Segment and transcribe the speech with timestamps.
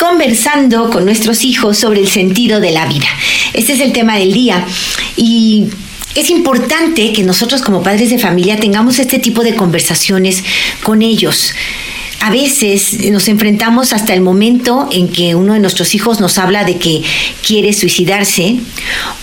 [0.00, 3.06] Conversando con nuestros hijos sobre el sentido de la vida.
[3.52, 4.66] Este es el tema del día
[5.14, 5.66] y
[6.14, 10.42] es importante que nosotros como padres de familia tengamos este tipo de conversaciones
[10.82, 11.52] con ellos.
[12.20, 16.64] A veces nos enfrentamos hasta el momento en que uno de nuestros hijos nos habla
[16.64, 17.02] de que
[17.46, 18.56] quiere suicidarse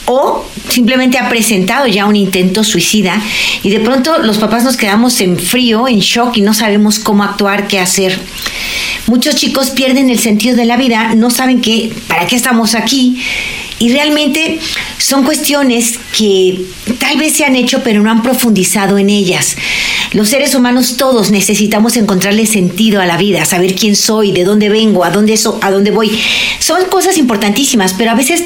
[0.06, 3.20] o simplemente ha presentado ya un intento suicida
[3.64, 7.24] y de pronto los papás nos quedamos en frío, en shock y no sabemos cómo
[7.24, 8.20] actuar, qué hacer.
[9.08, 13.22] Muchos chicos pierden el sentido de la vida, no saben qué, para qué estamos aquí.
[13.80, 14.60] Y realmente
[14.98, 16.60] son cuestiones que
[17.00, 19.56] tal vez se han hecho, pero no han profundizado en ellas.
[20.12, 24.68] Los seres humanos todos necesitamos encontrarle sentido a la vida, saber quién soy, de dónde
[24.68, 26.20] vengo, a dónde, a dónde voy.
[26.60, 28.44] Son cosas importantísimas, pero a veces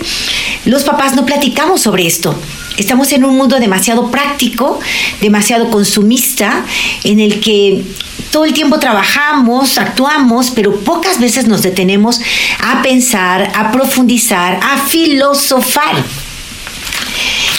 [0.66, 2.40] los papás no platicamos sobre esto.
[2.78, 4.80] Estamos en un mundo demasiado práctico,
[5.20, 6.66] demasiado consumista,
[7.04, 7.84] en el que
[8.32, 12.22] todo el tiempo trabajamos, actuamos, pero pocas veces nos detenemos
[12.60, 16.04] a pensar, a profundizar, a filosofar.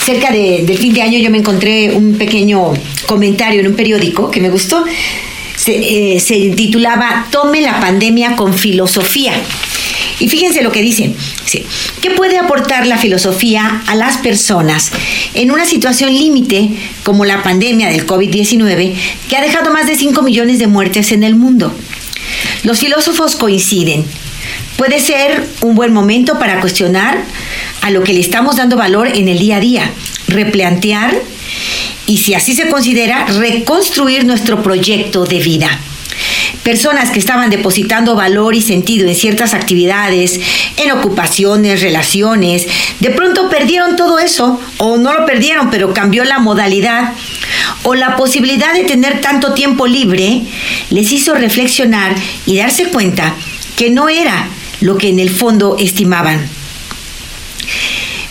[0.04, 2.72] Cerca del fin de año yo me encontré un pequeño
[3.06, 4.84] comentario en un periódico que me gustó.
[5.56, 9.34] Se, eh, titulaba Tome la pandemia con filosofía.
[10.18, 10.82] Y fíjense lo que
[12.00, 14.90] ¿Qué puede aportar la filosofía a las personas
[15.34, 16.70] en una situación límite
[17.02, 18.94] como la pandemia del COVID-19
[19.28, 21.74] que ha dejado más de 5 millones de muertes en el mundo?
[22.62, 24.04] Los filósofos coinciden.
[24.76, 27.22] Puede ser un buen momento para cuestionar
[27.82, 29.90] a lo que le estamos dando valor en el día a día,
[30.28, 31.14] replantear
[32.06, 35.78] y si así se considera, reconstruir nuestro proyecto de vida
[36.62, 40.40] personas que estaban depositando valor y sentido en ciertas actividades,
[40.76, 42.66] en ocupaciones, relaciones,
[43.00, 47.12] de pronto perdieron todo eso, o no lo perdieron, pero cambió la modalidad,
[47.82, 50.42] o la posibilidad de tener tanto tiempo libre,
[50.90, 52.14] les hizo reflexionar
[52.46, 53.34] y darse cuenta
[53.76, 54.48] que no era
[54.80, 56.48] lo que en el fondo estimaban.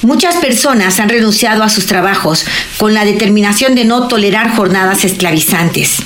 [0.01, 2.45] Muchas personas han renunciado a sus trabajos
[2.77, 5.97] con la determinación de no tolerar jornadas esclavizantes.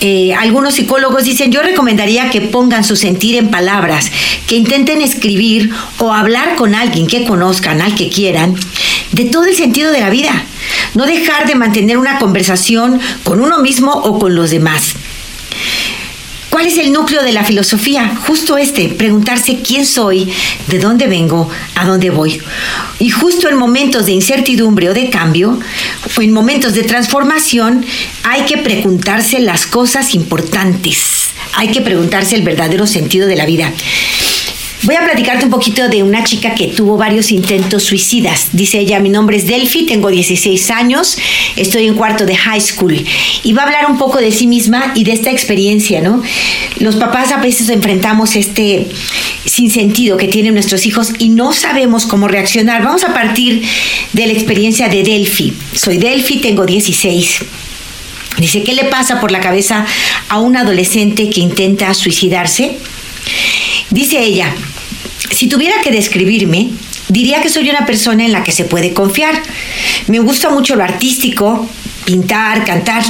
[0.00, 4.12] Eh, algunos psicólogos dicen, yo recomendaría que pongan su sentir en palabras,
[4.46, 8.54] que intenten escribir o hablar con alguien que conozcan, al que quieran,
[9.12, 10.44] de todo el sentido de la vida.
[10.94, 14.94] No dejar de mantener una conversación con uno mismo o con los demás.
[16.58, 18.16] ¿Cuál es el núcleo de la filosofía?
[18.26, 20.28] Justo este, preguntarse quién soy,
[20.66, 22.42] de dónde vengo, a dónde voy.
[22.98, 25.60] Y justo en momentos de incertidumbre o de cambio,
[26.16, 27.86] o en momentos de transformación,
[28.24, 31.30] hay que preguntarse las cosas importantes.
[31.52, 33.72] Hay que preguntarse el verdadero sentido de la vida.
[34.82, 38.50] Voy a platicarte un poquito de una chica que tuvo varios intentos suicidas.
[38.52, 41.18] Dice ella, mi nombre es Delphi, tengo 16 años,
[41.56, 43.04] estoy en cuarto de high school.
[43.42, 46.22] Y va a hablar un poco de sí misma y de esta experiencia, ¿no?
[46.78, 48.86] Los papás a veces enfrentamos este
[49.44, 52.84] sinsentido que tienen nuestros hijos y no sabemos cómo reaccionar.
[52.84, 53.62] Vamos a partir
[54.12, 55.54] de la experiencia de Delphi.
[55.74, 57.40] Soy Delphi, tengo 16.
[58.38, 59.84] Dice, ¿qué le pasa por la cabeza
[60.28, 62.78] a un adolescente que intenta suicidarse?
[63.90, 64.54] Dice ella,
[65.30, 66.70] si tuviera que describirme,
[67.08, 69.42] diría que soy una persona en la que se puede confiar.
[70.08, 71.68] Me gusta mucho lo artístico,
[72.04, 73.02] pintar, cantar.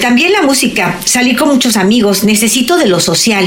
[0.00, 3.46] También la música, salir con muchos amigos, necesito de lo social.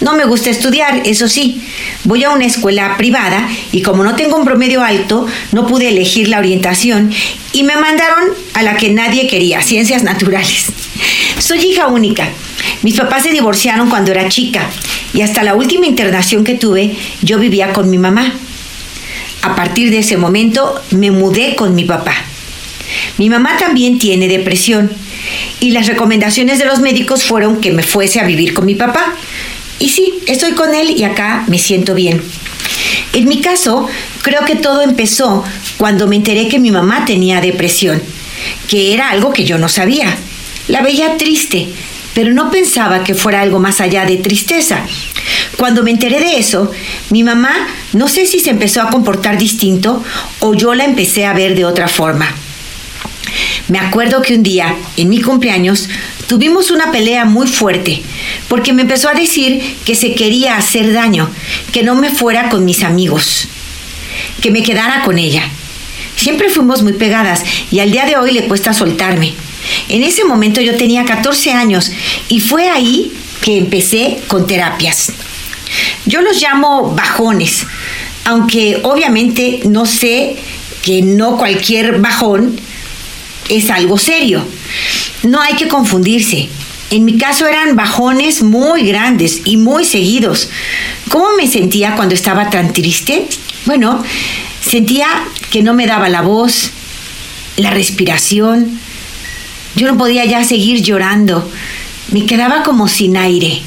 [0.00, 1.62] No me gusta estudiar, eso sí.
[2.04, 6.28] Voy a una escuela privada y como no tengo un promedio alto, no pude elegir
[6.28, 7.10] la orientación
[7.52, 10.66] y me mandaron a la que nadie quería, ciencias naturales.
[11.38, 12.28] Soy hija única.
[12.82, 14.68] Mis papás se divorciaron cuando era chica
[15.14, 18.34] y hasta la última internación que tuve yo vivía con mi mamá.
[19.42, 22.14] A partir de ese momento me mudé con mi papá.
[23.18, 24.90] Mi mamá también tiene depresión
[25.60, 29.14] y las recomendaciones de los médicos fueron que me fuese a vivir con mi papá.
[29.78, 32.20] Y sí, estoy con él y acá me siento bien.
[33.12, 33.88] En mi caso,
[34.22, 35.44] creo que todo empezó
[35.76, 38.02] cuando me enteré que mi mamá tenía depresión,
[38.68, 40.16] que era algo que yo no sabía.
[40.68, 41.68] La veía triste,
[42.18, 44.80] pero no pensaba que fuera algo más allá de tristeza.
[45.56, 46.68] Cuando me enteré de eso,
[47.10, 50.02] mi mamá no sé si se empezó a comportar distinto
[50.40, 52.26] o yo la empecé a ver de otra forma.
[53.68, 55.88] Me acuerdo que un día, en mi cumpleaños,
[56.26, 58.02] Tuvimos una pelea muy fuerte,
[58.48, 61.30] porque me empezó a decir que se quería hacer daño,
[61.72, 63.48] que no me fuera con mis amigos,
[64.42, 65.44] que me quedara con ella.
[66.16, 69.32] Siempre fuimos muy pegadas y al día de hoy le cuesta soltarme.
[69.88, 71.90] En ese momento yo tenía 14 años
[72.28, 75.12] y fue ahí que empecé con terapias.
[76.06, 77.66] Yo los llamo bajones,
[78.24, 80.36] aunque obviamente no sé
[80.82, 82.58] que no cualquier bajón
[83.48, 84.46] es algo serio.
[85.22, 86.48] No hay que confundirse.
[86.90, 90.48] En mi caso eran bajones muy grandes y muy seguidos.
[91.10, 93.28] ¿Cómo me sentía cuando estaba tan triste?
[93.66, 94.02] Bueno,
[94.66, 95.06] sentía
[95.50, 96.70] que no me daba la voz,
[97.56, 98.80] la respiración.
[99.78, 101.48] Yo no podía ya seguir llorando.
[102.10, 103.62] Me quedaba como sin aire.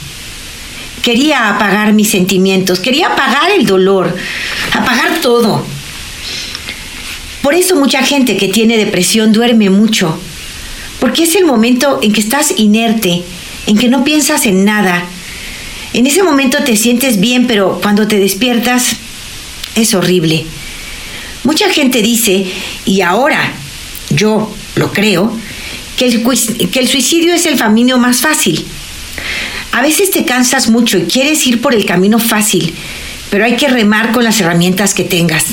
[1.01, 4.13] Quería apagar mis sentimientos, quería apagar el dolor,
[4.73, 5.65] apagar todo.
[7.41, 10.19] Por eso mucha gente que tiene depresión duerme mucho,
[10.99, 13.23] porque es el momento en que estás inerte,
[13.65, 15.05] en que no piensas en nada.
[15.93, 18.97] En ese momento te sientes bien, pero cuando te despiertas
[19.75, 20.45] es horrible.
[21.45, 22.51] Mucha gente dice,
[22.85, 23.53] y ahora
[24.09, 25.33] yo lo creo,
[26.01, 28.65] que el, suicidio es el camino más fácil.
[29.71, 32.73] A veces te cansas mucho y quieres ir por el camino fácil,
[33.29, 35.45] pero hay que remar con las herramientas que tengas.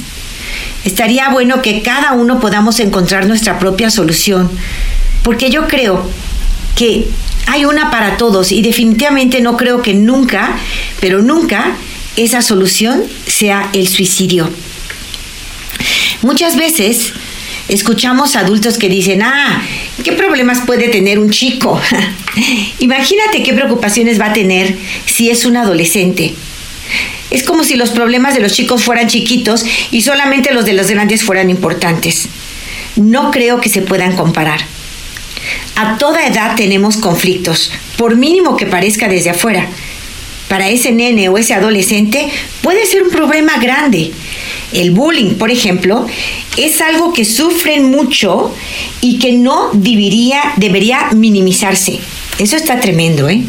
[0.84, 4.50] Estaría bueno que cada uno podamos encontrar nuestra propia solución,
[5.22, 6.08] porque yo creo
[6.74, 7.06] que
[7.46, 10.56] hay una para todos y definitivamente no creo que nunca,
[10.98, 11.76] pero nunca,
[12.16, 14.48] esa solución sea el suicidio.
[16.22, 17.12] Muchas veces
[17.68, 19.62] escuchamos adultos que dicen, ah,
[20.02, 21.80] ¿qué problemas puede tener un chico?
[22.78, 24.76] Imagínate qué preocupaciones va a tener
[25.06, 26.34] si es un adolescente.
[27.30, 30.88] Es como si los problemas de los chicos fueran chiquitos y solamente los de los
[30.88, 32.28] grandes fueran importantes.
[32.96, 34.60] No creo que se puedan comparar.
[35.76, 39.68] A toda edad tenemos conflictos, por mínimo que parezca desde afuera.
[40.48, 42.28] Para ese nene o ese adolescente
[42.62, 44.12] puede ser un problema grande.
[44.72, 46.06] El bullying, por ejemplo,
[46.56, 48.54] es algo que sufren mucho
[49.00, 52.00] y que no debería, debería minimizarse.
[52.38, 53.42] Eso está tremendo, ¿eh?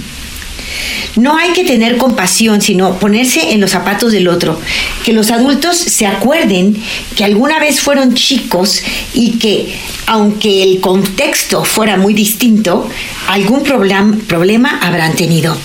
[1.15, 4.59] No hay que tener compasión, sino ponerse en los zapatos del otro.
[5.03, 6.77] Que los adultos se acuerden
[7.15, 8.81] que alguna vez fueron chicos
[9.13, 9.73] y que
[10.05, 12.87] aunque el contexto fuera muy distinto,
[13.27, 15.57] algún problema habrán tenido.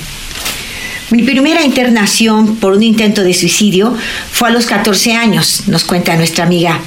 [1.10, 3.94] Mi primera internación por un intento de suicidio
[4.30, 6.80] fue a los 14 años, nos cuenta nuestra amiga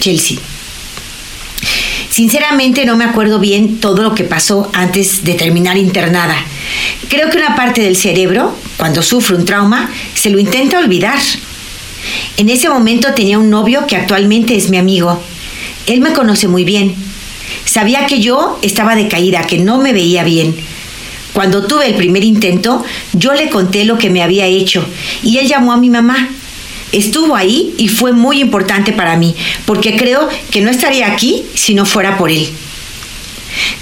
[0.00, 0.38] Chelsea.
[2.10, 6.36] Sinceramente no me acuerdo bien todo lo que pasó antes de terminar internada.
[7.08, 11.20] Creo que una parte del cerebro, cuando sufre un trauma, se lo intenta olvidar.
[12.36, 15.22] En ese momento tenía un novio que actualmente es mi amigo.
[15.86, 16.96] Él me conoce muy bien.
[17.64, 20.56] Sabía que yo estaba decaída, que no me veía bien.
[21.38, 24.84] Cuando tuve el primer intento, yo le conté lo que me había hecho
[25.22, 26.30] y él llamó a mi mamá
[26.90, 31.74] estuvo ahí y fue muy importante para mí, porque creo que no estaría aquí si
[31.74, 32.48] no fuera por él.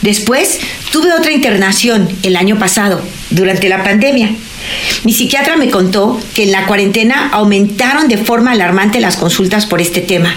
[0.02, 0.58] Después
[0.92, 3.00] tuve otra internación el año pasado,
[3.30, 4.34] durante la pandemia.
[5.04, 9.80] Mi psiquiatra me contó que en la cuarentena aumentaron de forma alarmante las consultas por
[9.80, 10.36] este tema.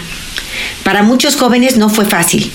[0.85, 2.49] Para muchos jóvenes no fue fácil.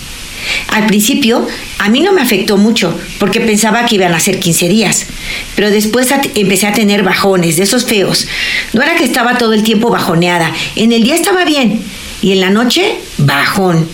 [0.68, 1.46] Al principio,
[1.78, 5.06] a mí no me afectó mucho porque pensaba que iban a ser 15 días,
[5.54, 8.26] pero después empecé a tener bajones, de esos feos.
[8.72, 11.82] No era que estaba todo el tiempo bajoneada, en el día estaba bien
[12.22, 13.88] y en la noche, bajón.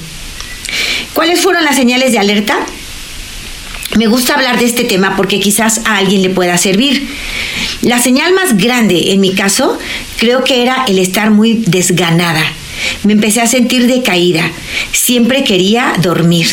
[1.14, 2.58] ¿Cuáles fueron las señales de alerta?
[3.96, 7.08] Me gusta hablar de este tema porque quizás a alguien le pueda servir.
[7.82, 9.78] La señal más grande en mi caso
[10.18, 12.44] creo que era el estar muy desganada
[13.04, 14.50] me empecé a sentir decaída.
[14.92, 16.46] Siempre quería dormir.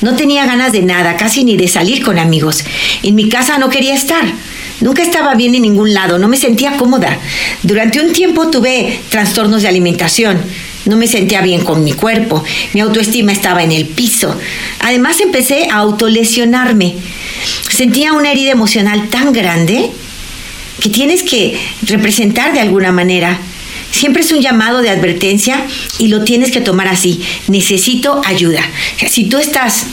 [0.00, 2.64] No tenía ganas de nada, casi ni de salir con amigos.
[3.02, 4.24] En mi casa no quería estar.
[4.80, 7.18] Nunca estaba bien en ningún lado, no me sentía cómoda.
[7.62, 10.40] Durante un tiempo tuve trastornos de alimentación.
[10.84, 14.38] No me sentía bien con mi cuerpo, mi autoestima estaba en el piso.
[14.80, 16.96] Además empecé a autolesionarme.
[17.70, 19.90] Sentía una herida emocional tan grande
[20.80, 23.40] que tienes que representar de alguna manera.
[23.94, 25.64] Siempre es un llamado de advertencia
[25.98, 27.20] y lo tienes que tomar así.
[27.46, 28.60] Necesito ayuda.
[29.08, 29.86] si tú estás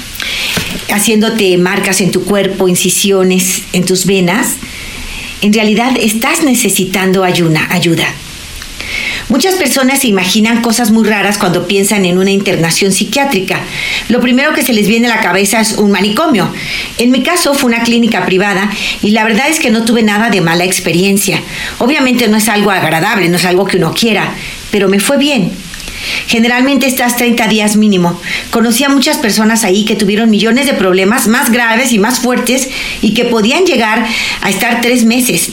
[0.89, 4.55] haciéndote marcas en tu cuerpo, incisiones en tus venas,
[5.41, 7.67] en realidad estás necesitando ayuda.
[7.69, 8.07] ayuda.
[9.31, 13.61] Muchas personas se imaginan cosas muy raras cuando piensan en una internación psiquiátrica.
[14.09, 16.53] Lo primero que se les viene a la cabeza es un manicomio.
[16.97, 18.69] En mi caso fue una clínica privada
[19.01, 21.41] y la verdad es que no tuve nada de mala experiencia.
[21.77, 24.35] Obviamente no es algo agradable, no es algo que uno quiera,
[24.69, 25.53] pero me fue bien.
[26.27, 28.19] Generalmente estás 30 días mínimo.
[28.49, 32.67] Conocí a muchas personas ahí que tuvieron millones de problemas más graves y más fuertes
[33.01, 34.05] y que podían llegar
[34.41, 35.51] a estar tres meses.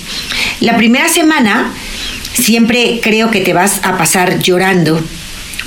[0.61, 1.73] La primera semana
[2.39, 5.03] siempre creo que te vas a pasar llorando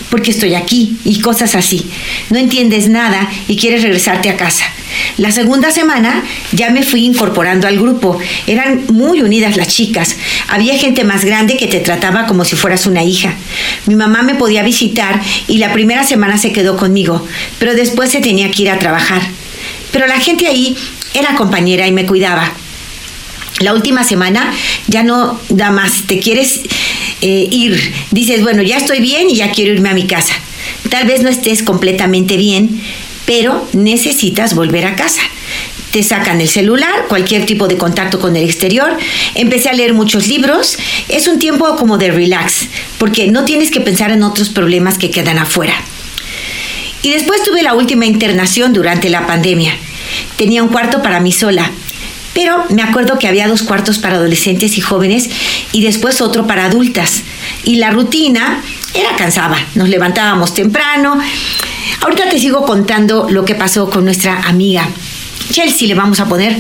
[0.10, 1.90] porque estoy aquí y cosas así.
[2.30, 4.66] No entiendes nada y quieres regresarte a casa.
[5.18, 8.20] La segunda semana ya me fui incorporando al grupo.
[8.46, 10.18] Eran muy unidas las chicas.
[10.50, 13.34] Había gente más grande que te trataba como si fueras una hija.
[13.86, 17.26] Mi mamá me podía visitar y la primera semana se quedó conmigo,
[17.58, 19.22] pero después se tenía que ir a trabajar.
[19.92, 20.76] Pero la gente ahí
[21.14, 22.52] era compañera y me cuidaba.
[23.62, 24.54] La última semana
[24.88, 26.62] ya no da más, te quieres
[27.22, 30.34] eh, ir, dices, bueno, ya estoy bien y ya quiero irme a mi casa.
[30.90, 32.82] Tal vez no estés completamente bien,
[33.26, 35.22] pero necesitas volver a casa.
[35.92, 38.98] Te sacan el celular, cualquier tipo de contacto con el exterior.
[39.36, 40.78] Empecé a leer muchos libros.
[41.10, 45.12] Es un tiempo como de relax, porque no tienes que pensar en otros problemas que
[45.12, 45.76] quedan afuera.
[47.04, 49.76] Y después tuve la última internación durante la pandemia.
[50.38, 51.72] Tenía un cuarto para mí sola,
[52.34, 55.30] pero me acuerdo que había dos cuartos para adolescentes y jóvenes
[55.72, 57.24] y después otro para adultas.
[57.64, 58.62] Y la rutina
[58.94, 59.58] era cansada.
[59.76, 61.20] Nos levantábamos temprano.
[62.02, 64.88] Ahorita te sigo contando lo que pasó con nuestra amiga
[65.52, 66.58] Chelsea, le vamos a poner,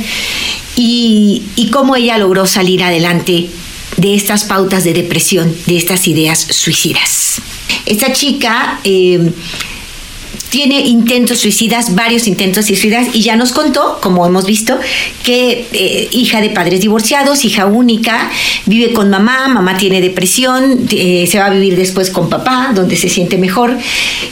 [0.76, 3.50] y, cómo ella logró salir adelante
[3.98, 7.42] de estas pautas de depresión, de estas ideas suicidas.
[7.86, 9.32] Esta chica eh,
[10.52, 14.78] tiene intentos suicidas, varios intentos suicidas, y ya nos contó, como hemos visto,
[15.24, 18.30] que eh, hija de padres divorciados, hija única,
[18.66, 22.98] vive con mamá, mamá tiene depresión, eh, se va a vivir después con papá, donde
[22.98, 23.78] se siente mejor.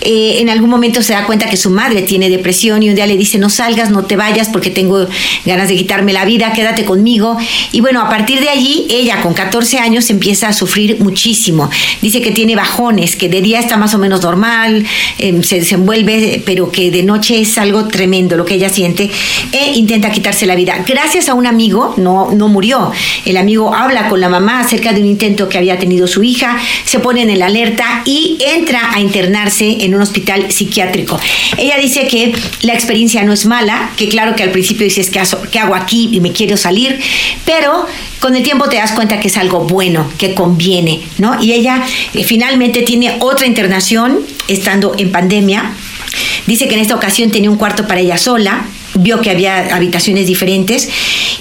[0.02, 3.08] Eh, en algún momento se da cuenta que su madre tiene depresión y un día
[3.08, 5.08] le dice, no salgas, no te vayas porque tengo
[5.46, 7.38] ganas de quitarme la vida, quédate conmigo.
[7.72, 11.70] Y bueno, a partir de allí, ella con 14 años empieza a sufrir muchísimo.
[12.02, 14.86] Dice que tiene bajones, que de día está más o menos normal,
[15.18, 15.62] em, se
[16.14, 19.10] desenvuelve pero que de noche es algo tremendo lo que ella siente,
[19.52, 20.84] e intenta quitarse la vida.
[20.88, 22.92] Gracias a un amigo, no, no murió.
[23.26, 26.58] El amigo habla con la mamá acerca de un intento que había tenido su hija,
[26.86, 31.20] se ponen en la alerta y entra a internarse en un hospital psiquiátrico.
[31.58, 35.22] Ella dice que la experiencia no es mala, que claro que al principio dices, ¿qué,
[35.52, 36.10] qué hago aquí?
[36.12, 37.00] Y me quiero salir,
[37.46, 37.86] pero
[38.20, 41.42] con el tiempo te das cuenta que es algo bueno, que conviene, ¿no?
[41.42, 45.74] Y ella eh, finalmente tiene otra internación estando en pandemia
[46.48, 50.28] Dice que en esta ocasión tenía un cuarto para ella sola, vio que había habitaciones
[50.28, 50.90] diferentes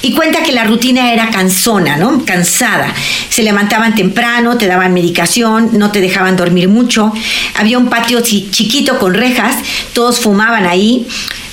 [0.03, 2.25] y cuenta que la rutina era cansona, ¿no?
[2.25, 2.95] Cansada.
[3.31, 7.13] Se levantaban temprano, te daban medicación, no te dejaban dormir mucho.
[7.55, 9.57] Había un patio chiquito con rejas,
[9.93, 11.07] todos fumaban ahí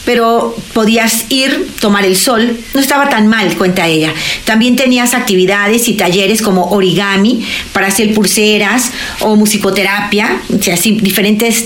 [0.06, 4.14] pero podías ir, tomar el sol, no estaba tan mal, cuenta ella.
[4.46, 10.92] También tenías actividades y talleres como origami para hacer pulseras o musicoterapia, o sea, así,
[10.92, 11.66] diferentes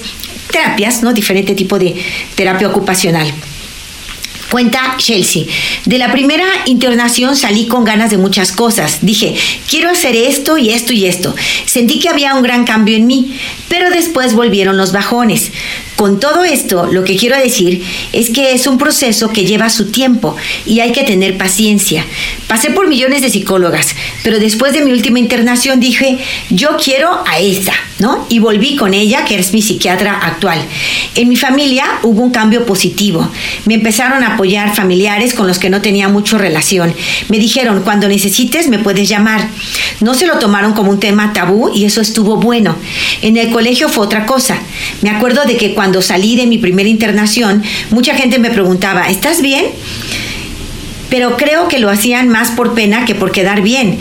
[0.51, 1.13] terapias, ¿no?
[1.13, 1.95] Diferente tipo de
[2.35, 3.31] terapia ocupacional.
[4.49, 5.43] Cuenta Chelsea.
[5.85, 8.99] De la primera internación salí con ganas de muchas cosas.
[9.01, 9.35] Dije,
[9.69, 11.35] quiero hacer esto y esto y esto.
[11.65, 13.37] Sentí que había un gran cambio en mí,
[13.67, 15.51] pero después volvieron los bajones.
[15.99, 19.91] Con todo esto, lo que quiero decir es que es un proceso que lleva su
[19.91, 20.33] tiempo
[20.65, 22.05] y hay que tener paciencia.
[22.47, 26.17] Pasé por millones de psicólogas, pero después de mi última internación dije,
[26.51, 28.25] yo quiero a esta, ¿no?
[28.29, 30.59] Y volví con ella, que es mi psiquiatra actual.
[31.15, 33.29] En mi familia hubo un cambio positivo.
[33.65, 36.93] Me empezaron a apoyar familiares con los que no tenía mucha relación.
[37.27, 39.49] Me dijeron, cuando necesites me puedes llamar.
[39.99, 42.77] No se lo tomaron como un tema tabú y eso estuvo bueno.
[43.21, 44.57] En el colegio fue otra cosa.
[45.01, 49.41] Me acuerdo de que cuando salí de mi primera internación, mucha gente me preguntaba, ¿estás
[49.41, 49.65] bien?
[51.09, 53.97] Pero creo que lo hacían más por pena que por quedar bien,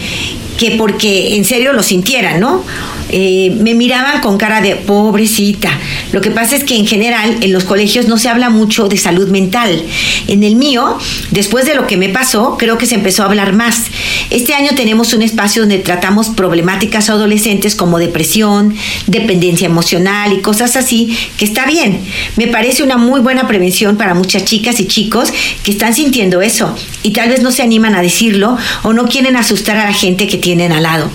[0.58, 2.64] que porque en serio lo sintieran, ¿no?
[3.10, 5.70] Eh, me miraban con cara de pobrecita.
[6.12, 8.98] Lo que pasa es que en general en los colegios no se habla mucho de
[8.98, 9.82] salud mental.
[10.26, 10.98] En el mío,
[11.30, 13.84] después de lo que me pasó, creo que se empezó a hablar más.
[14.30, 18.74] Este año tenemos un espacio donde tratamos problemáticas adolescentes como depresión,
[19.06, 22.00] dependencia emocional y cosas así, que está bien.
[22.36, 26.74] Me parece una muy buena prevención para muchas chicas y chicos que están sintiendo eso
[27.02, 30.26] y tal vez no se animan a decirlo o no quieren asustar a la gente
[30.26, 31.10] que tienen al lado.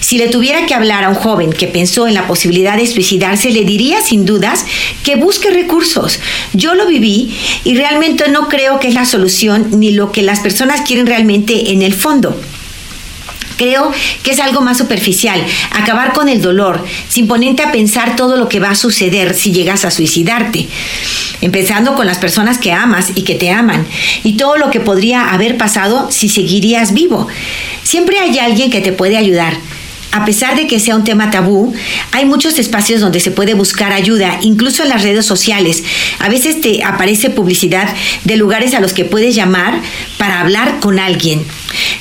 [0.00, 3.50] Si le tuviera que hablar a un joven que pensó en la posibilidad de suicidarse,
[3.50, 4.66] le diría sin dudas
[5.02, 6.20] que busque recursos.
[6.52, 10.40] Yo lo viví y realmente no creo que es la solución ni lo que las
[10.40, 12.38] personas quieren realmente en el fondo.
[13.60, 15.38] Creo que es algo más superficial,
[15.72, 19.52] acabar con el dolor, sin ponerte a pensar todo lo que va a suceder si
[19.52, 20.66] llegas a suicidarte.
[21.42, 23.86] Empezando con las personas que amas y que te aman,
[24.24, 27.28] y todo lo que podría haber pasado si seguirías vivo.
[27.82, 29.58] Siempre hay alguien que te puede ayudar
[30.12, 31.72] a pesar de que sea un tema tabú,
[32.10, 35.84] hay muchos espacios donde se puede buscar ayuda, incluso en las redes sociales.
[36.18, 39.80] A veces te aparece publicidad de lugares a los que puedes llamar
[40.18, 41.44] para hablar con alguien.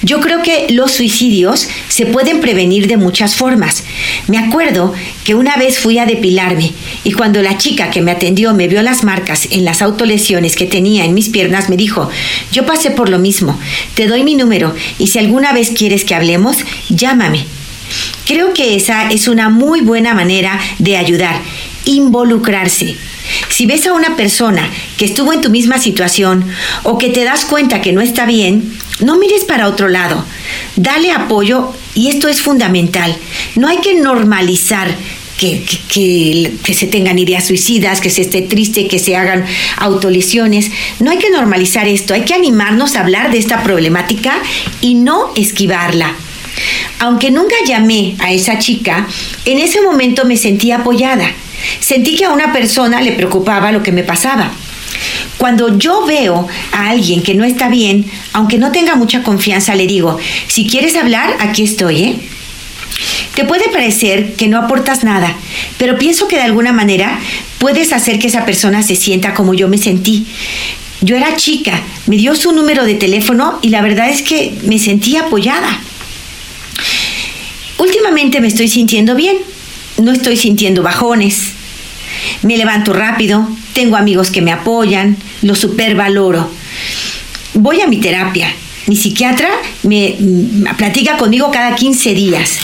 [0.01, 3.83] Yo creo que los suicidios se pueden prevenir de muchas formas.
[4.27, 6.73] Me acuerdo que una vez fui a depilarme
[7.03, 10.65] y cuando la chica que me atendió me vio las marcas en las autolesiones que
[10.65, 12.09] tenía en mis piernas, me dijo,
[12.51, 13.59] yo pasé por lo mismo,
[13.93, 16.57] te doy mi número y si alguna vez quieres que hablemos,
[16.89, 17.58] llámame.
[18.25, 21.41] Creo que esa es una muy buena manera de ayudar,
[21.85, 22.95] involucrarse.
[23.49, 26.45] Si ves a una persona que estuvo en tu misma situación
[26.83, 30.25] o que te das cuenta que no está bien, no mires para otro lado.
[30.75, 33.15] Dale apoyo y esto es fundamental.
[33.55, 34.89] No hay que normalizar
[35.39, 39.45] que, que, se tengan ideas suicidas, que se esté triste, que se hagan
[39.77, 40.69] autolesiones.
[40.99, 44.33] No hay que normalizar esto, hay que animarnos a hablar de esta problemática
[44.81, 46.13] y no esquivarla.
[46.99, 49.07] Aunque nunca llamé a esa chica,
[49.45, 51.31] en ese momento me sentí apoyada.
[51.79, 54.51] Sentí que a una persona le preocupaba lo que me pasaba.
[55.37, 59.87] Cuando yo veo a alguien que no está bien, aunque no tenga mucha confianza, le
[59.87, 62.15] digo, si quieres hablar, aquí estoy, ¿eh?
[63.35, 65.33] Te puede parecer que no aportas nada,
[65.77, 67.19] pero pienso que de alguna manera
[67.57, 70.25] puedes hacer que esa persona se sienta como yo me sentí.
[71.01, 74.79] Yo era chica, me dio su número de teléfono y la verdad es que me
[74.79, 75.79] sentí apoyada.
[78.21, 79.37] Me estoy sintiendo bien,
[79.97, 81.53] no estoy sintiendo bajones.
[82.41, 86.51] Me levanto rápido, tengo amigos que me apoyan, lo supervaloro.
[87.53, 88.53] Voy a mi terapia.
[88.87, 89.47] Mi psiquiatra
[89.83, 92.59] me, mm, platica conmigo cada 15 días.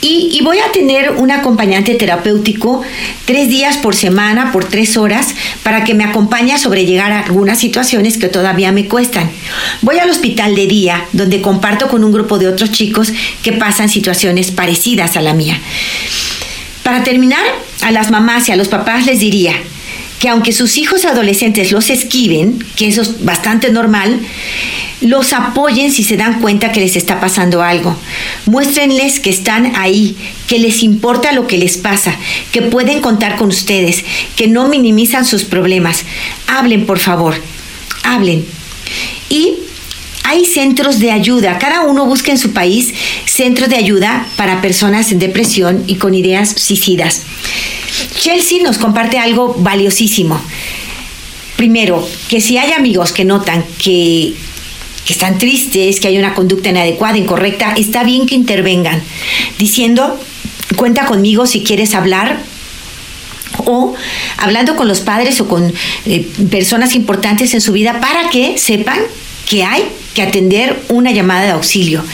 [0.00, 2.82] Y, voy a tener un acompañante terapéutico
[3.24, 6.58] tres días por semana, por tres horas, para que me acompañe a
[7.24, 9.28] algunas situaciones que todavía me cuestan.
[9.82, 13.12] Voy al hospital de día, donde comparto con un grupo de otros chicos
[13.42, 15.60] que pasan situaciones parecidas a la mía.
[16.84, 17.42] Para terminar,
[17.82, 19.54] a las mamás y a los papás les diría
[20.20, 24.20] que aunque sus hijos adolescentes los esquiven, que eso es bastante normal,
[25.00, 27.96] los apoyen si se dan cuenta que les está pasando algo.
[28.46, 30.16] Muéstrenles que están ahí,
[30.48, 32.14] que les importa lo que les pasa,
[32.52, 34.04] que pueden contar con ustedes,
[34.36, 36.04] que no minimizan sus problemas.
[36.48, 37.34] Hablen, por favor,
[38.02, 38.44] hablen.
[39.28, 39.54] Y
[40.24, 41.58] hay centros de ayuda.
[41.58, 42.92] Cada uno busca en su país
[43.24, 47.22] centros de ayuda para personas en depresión y con ideas suicidas.
[48.18, 50.40] Chelsea nos comparte algo valiosísimo.
[51.56, 54.34] Primero, que si hay amigos que notan que,
[55.04, 59.02] que están tristes, que hay una conducta inadecuada, incorrecta, está bien que intervengan,
[59.58, 60.18] diciendo,
[60.76, 62.40] cuenta conmigo si quieres hablar,
[63.64, 63.94] o
[64.36, 65.72] hablando con los padres o con
[66.06, 68.98] eh, personas importantes en su vida para que sepan
[69.48, 72.04] que hay que atender una llamada de auxilio.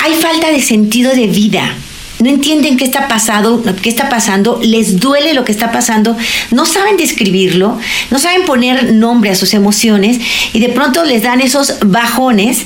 [0.00, 1.74] Hay falta de sentido de vida.
[2.18, 6.16] No entienden qué está pasando, qué está pasando, les duele lo que está pasando,
[6.50, 7.78] no saben describirlo,
[8.10, 10.18] no saben poner nombre a sus emociones
[10.54, 12.64] y de pronto les dan esos bajones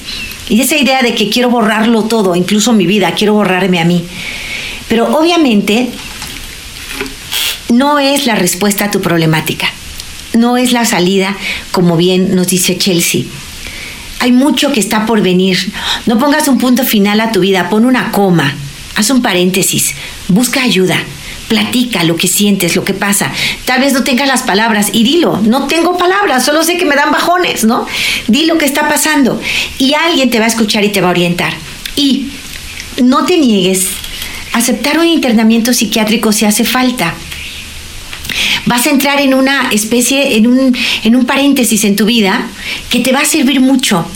[0.48, 4.04] y esa idea de que quiero borrarlo todo, incluso mi vida, quiero borrarme a mí.
[4.88, 5.90] Pero obviamente
[7.70, 9.68] no es la respuesta a tu problemática,
[10.34, 11.36] no es la salida,
[11.72, 13.24] como bien nos dice Chelsea.
[14.20, 15.72] Hay mucho que está por venir.
[16.06, 18.54] No pongas un punto final a tu vida, pon una coma,
[18.96, 19.94] haz un paréntesis,
[20.28, 21.02] busca ayuda.
[21.48, 23.32] Platica lo que sientes, lo que pasa.
[23.64, 25.40] Tal vez no tengas las palabras y dilo.
[25.42, 27.88] No tengo palabras, solo sé que me dan bajones, ¿no?
[28.28, 29.40] Di lo que está pasando
[29.76, 31.52] y alguien te va a escuchar y te va a orientar.
[31.96, 32.28] Y
[33.02, 33.88] no te niegues
[34.52, 37.14] aceptar un internamiento psiquiátrico si hace falta
[38.66, 42.48] vas a entrar en una especie, en un, en un paréntesis en tu vida
[42.88, 44.06] que te va a servir mucho.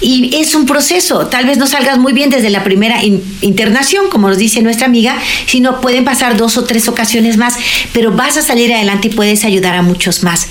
[0.00, 4.28] Y es un proceso, tal vez no salgas muy bien desde la primera internación, como
[4.28, 7.54] nos dice nuestra amiga, sino pueden pasar dos o tres ocasiones más,
[7.92, 10.48] pero vas a salir adelante y puedes ayudar a muchos más.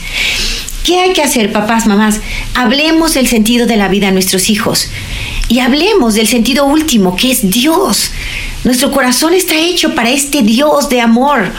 [0.84, 2.20] ¿Qué hay que hacer, papás, mamás?
[2.56, 4.90] Hablemos del sentido de la vida a nuestros hijos
[5.48, 8.12] y hablemos del sentido último, que es Dios.
[8.66, 11.54] Nuestro corazón está hecho para este Dios de amor.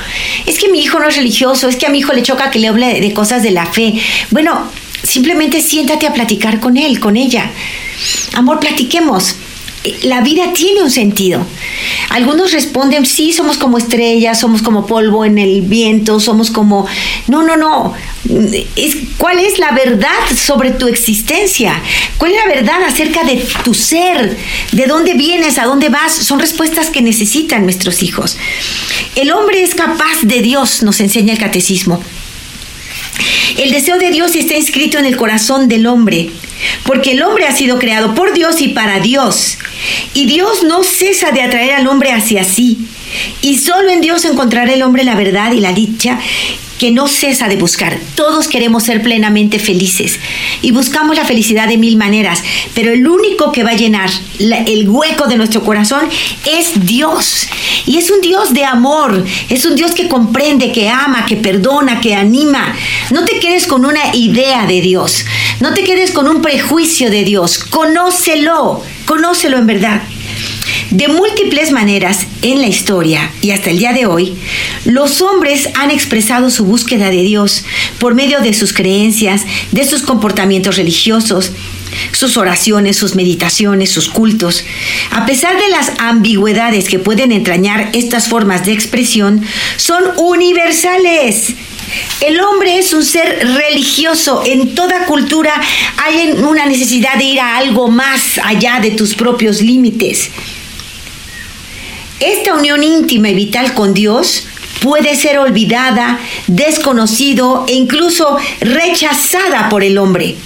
[0.44, 2.58] Es que mi hijo no es religioso, es que a mi hijo le choca que
[2.58, 3.94] le hable de cosas de la fe.
[4.30, 4.70] Bueno,
[5.04, 7.50] simplemente siéntate a platicar con él, con ella.
[8.34, 9.36] Amor, platiquemos
[10.02, 11.44] la vida tiene un sentido.
[12.10, 16.86] Algunos responden, sí, somos como estrellas, somos como polvo en el viento, somos como...
[17.26, 17.92] No, no, no.
[18.76, 21.82] Es, ¿Cuál es la verdad sobre tu existencia?
[22.16, 24.36] ¿Cuál es la verdad acerca de tu ser?
[24.72, 25.58] ¿De dónde vienes?
[25.58, 26.14] ¿A dónde vas?
[26.14, 28.38] Son respuestas que necesitan nuestros hijos.
[29.16, 32.02] El hombre es capaz de Dios, nos enseña el catecismo.
[33.58, 36.30] El deseo de Dios está inscrito en el corazón del hombre.
[36.84, 39.58] porque el hombre ha sido creado por Dios y para Dios.
[40.14, 42.78] Y Dios no cesa de atraer al hombre hacia sí.
[43.42, 46.18] Y solo en Dios encontrará el hombre la verdad y la dicha
[46.78, 47.98] que no cesa de buscar.
[48.14, 50.18] Todos queremos ser plenamente felices
[50.62, 52.42] y buscamos la felicidad de mil maneras,
[52.74, 56.02] pero el único que va a llenar el hueco de nuestro corazón
[56.44, 57.48] es Dios.
[57.86, 62.00] Y es un Dios de amor, es un Dios que comprende, que ama, que perdona,
[62.00, 62.74] que anima.
[63.10, 65.24] No te quedes con una idea de Dios,
[65.60, 70.02] no te quedes con un prejuicio de Dios, conócelo, conócelo en verdad.
[70.94, 74.36] De múltiples maneras en la historia y hasta el día de hoy,
[74.84, 77.64] los hombres han expresado su búsqueda de Dios
[77.98, 81.50] por medio de sus creencias, de sus comportamientos religiosos,
[82.12, 84.64] sus oraciones, sus meditaciones, sus cultos.
[85.10, 89.44] A pesar de las ambigüedades que pueden entrañar estas formas de expresión,
[89.76, 91.54] son universales.
[92.20, 94.44] El hombre es un ser religioso.
[94.46, 95.60] En toda cultura
[95.96, 100.30] hay una necesidad de ir a algo más allá de tus propios límites.
[102.20, 104.46] Esta unión íntima y vital con Dios
[104.80, 110.36] puede ser olvidada, desconocido e incluso rechazada por el hombre.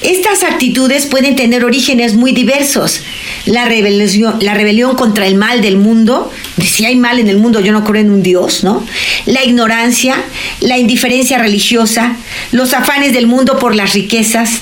[0.00, 3.00] Estas actitudes pueden tener orígenes muy diversos.
[3.46, 7.84] La rebelión, contra el mal del mundo, si hay mal en el mundo yo no
[7.84, 8.84] creo en un Dios, ¿no?
[9.26, 10.22] La ignorancia,
[10.60, 12.16] la indiferencia religiosa,
[12.52, 14.60] los afanes del mundo por las riquezas,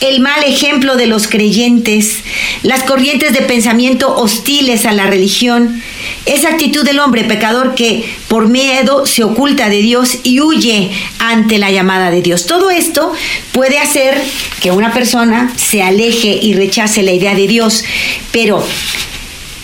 [0.00, 2.18] el mal ejemplo de los creyentes,
[2.62, 5.82] las corrientes de pensamiento hostiles a la religión,
[6.26, 11.58] esa actitud del hombre pecador que por miedo se oculta de Dios y huye ante
[11.58, 12.46] la llamada de Dios.
[12.46, 13.12] Todo esto
[13.52, 14.22] puede hacer
[14.60, 17.84] que una persona se aleje y rechace la idea de Dios,
[18.30, 18.64] pero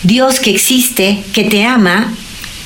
[0.03, 2.13] Dios que existe, que te ama,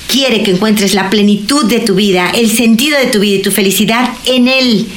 [0.10, 3.52] quiere que encuentres la plenitud de tu vida, el sentido de tu vida y tu
[3.52, 4.88] felicidad en Él.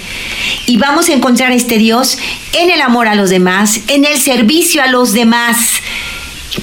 [0.67, 2.19] Y vamos a encontrar a este Dios
[2.55, 5.59] en el amor a los demás, en el servicio a los demás.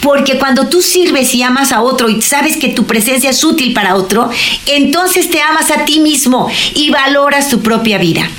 [0.01, 3.73] Porque cuando tú sirves y amas a otro y sabes que tu presencia es útil
[3.73, 4.29] para otro,
[4.65, 8.29] entonces te amas a ti mismo y valoras tu propia vida.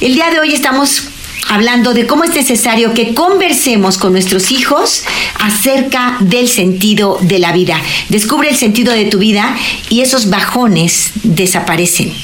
[0.00, 1.09] El día de hoy estamos
[1.50, 5.02] hablando de cómo es necesario que conversemos con nuestros hijos
[5.40, 7.76] acerca del sentido de la vida.
[8.08, 9.56] Descubre el sentido de tu vida
[9.88, 12.14] y esos bajones desaparecen.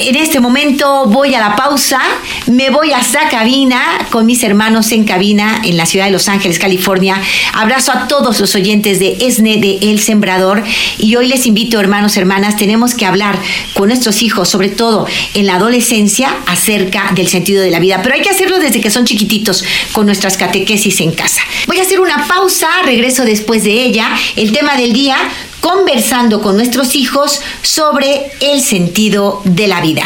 [0.00, 2.00] En este momento voy a la pausa,
[2.46, 6.28] me voy a esa cabina con mis hermanos en cabina en la ciudad de Los
[6.28, 7.20] Ángeles, California.
[7.52, 10.62] Abrazo a todos los oyentes de ESNE de El Sembrador
[10.98, 13.40] y hoy les invito, hermanos, hermanas, tenemos que hablar
[13.74, 18.00] con nuestros hijos, sobre todo en la adolescencia, acerca del sentido de la vida.
[18.00, 21.42] Pero hay que hacerlo desde que son chiquititos, con nuestras catequesis en casa.
[21.66, 24.08] Voy a hacer una pausa, regreso después de ella.
[24.36, 25.16] El tema del día,
[25.60, 30.02] conversando con nuestros hijos sobre el sentido de la vida.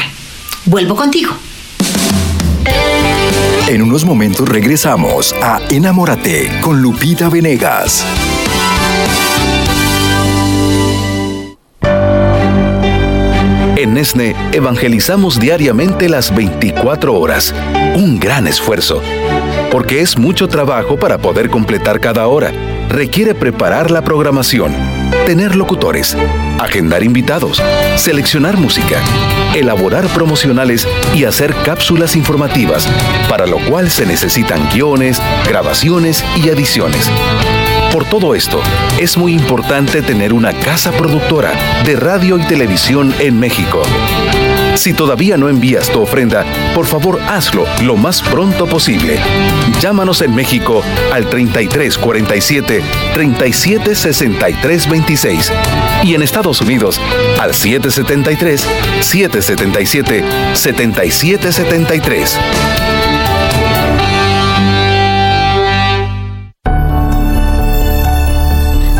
[0.64, 1.32] Vuelvo contigo.
[3.68, 8.04] En unos momentos regresamos a Enamórate con Lupita Venegas.
[13.76, 17.52] En Nesne evangelizamos diariamente las 24 horas.
[17.96, 19.02] Un gran esfuerzo.
[19.72, 22.52] Porque es mucho trabajo para poder completar cada hora.
[22.88, 26.16] Requiere preparar la programación tener locutores,
[26.58, 27.62] agendar invitados,
[27.96, 29.00] seleccionar música,
[29.54, 32.88] elaborar promocionales y hacer cápsulas informativas,
[33.28, 37.10] para lo cual se necesitan guiones, grabaciones y ediciones.
[37.92, 38.60] Por todo esto,
[38.98, 41.52] es muy importante tener una casa productora
[41.84, 43.82] de radio y televisión en México.
[44.74, 49.18] Si todavía no envías tu ofrenda, por favor hazlo lo más pronto posible.
[49.80, 50.82] Llámanos en México
[51.12, 52.82] al 33 47
[53.14, 55.52] 37 63 26
[56.04, 57.00] y en Estados Unidos
[57.38, 58.66] al 773
[59.00, 62.38] 777 77 73.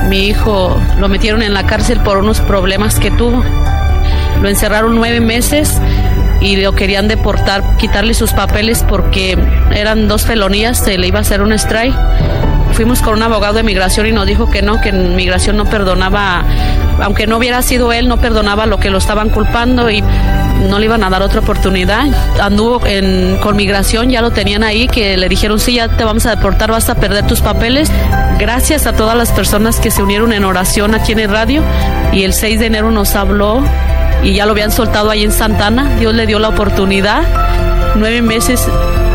[0.08, 3.42] Mi hijo lo metieron en la cárcel por unos problemas que tuvo
[4.42, 5.81] lo encerraron nueve meses
[6.40, 9.38] y lo querían deportar, quitarle sus papeles porque
[9.72, 11.94] eran dos felonías, se le iba a hacer un strike.
[12.72, 15.66] Fuimos con un abogado de migración y nos dijo que no, que en migración no
[15.66, 16.42] perdonaba,
[17.00, 20.02] aunque no hubiera sido él, no perdonaba lo que lo estaban culpando y
[20.68, 22.07] no le iban a dar otra oportunidad.
[22.40, 22.81] Anduvo
[23.40, 26.70] con migración, ya lo tenían ahí, que le dijeron, sí, ya te vamos a deportar,
[26.70, 27.90] vas a perder tus papeles.
[28.38, 31.62] Gracias a todas las personas que se unieron en oración aquí en el radio
[32.12, 33.62] y el 6 de enero nos habló
[34.22, 35.96] y ya lo habían soltado ahí en Santana.
[35.98, 37.22] Dios le dio la oportunidad.
[37.96, 38.66] Nueve meses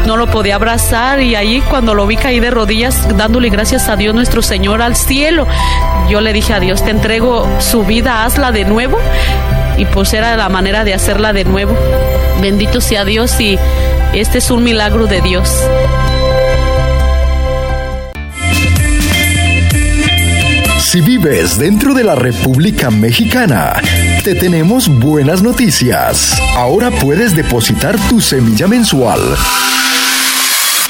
[0.05, 3.97] no lo podía abrazar y ahí cuando lo vi caí de rodillas dándole gracias a
[3.97, 5.45] Dios nuestro Señor al cielo,
[6.09, 8.97] yo le dije a Dios, te entrego su vida, hazla de nuevo
[9.77, 11.75] y pues era la manera de hacerla de nuevo.
[12.41, 13.59] bendito sea Dios y
[14.13, 15.49] este es un milagro de Dios.
[20.79, 23.73] Si vives dentro de la República Mexicana,
[24.27, 26.37] te tenemos buenas noticias.
[26.57, 29.21] Ahora puedes depositar tu semilla mensual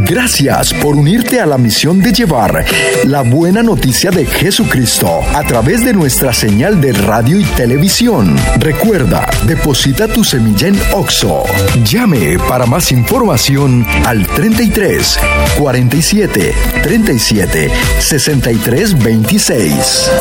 [0.07, 2.65] Gracias por unirte a la misión de llevar
[3.05, 8.36] la buena noticia de Jesucristo a través de nuestra señal de radio y televisión.
[8.60, 11.43] Recuerda, deposita tu semilla en OXO.
[11.84, 15.19] Llame para más información al 33
[15.58, 20.12] 47 37 63 26.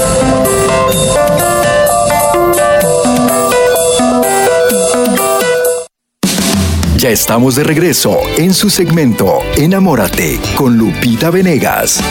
[6.97, 12.03] Ya estamos de regreso en su segmento Enamórate con Lupita Venegas.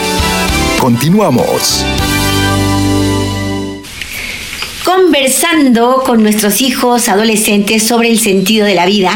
[0.80, 1.84] Continuamos.
[4.90, 9.12] Conversando con nuestros hijos adolescentes sobre el sentido de la vida.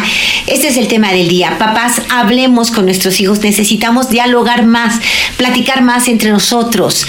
[0.46, 1.58] Este es el tema del día.
[1.58, 3.40] Papás, hablemos con nuestros hijos.
[3.40, 5.00] Necesitamos dialogar más,
[5.36, 7.08] platicar más entre nosotros.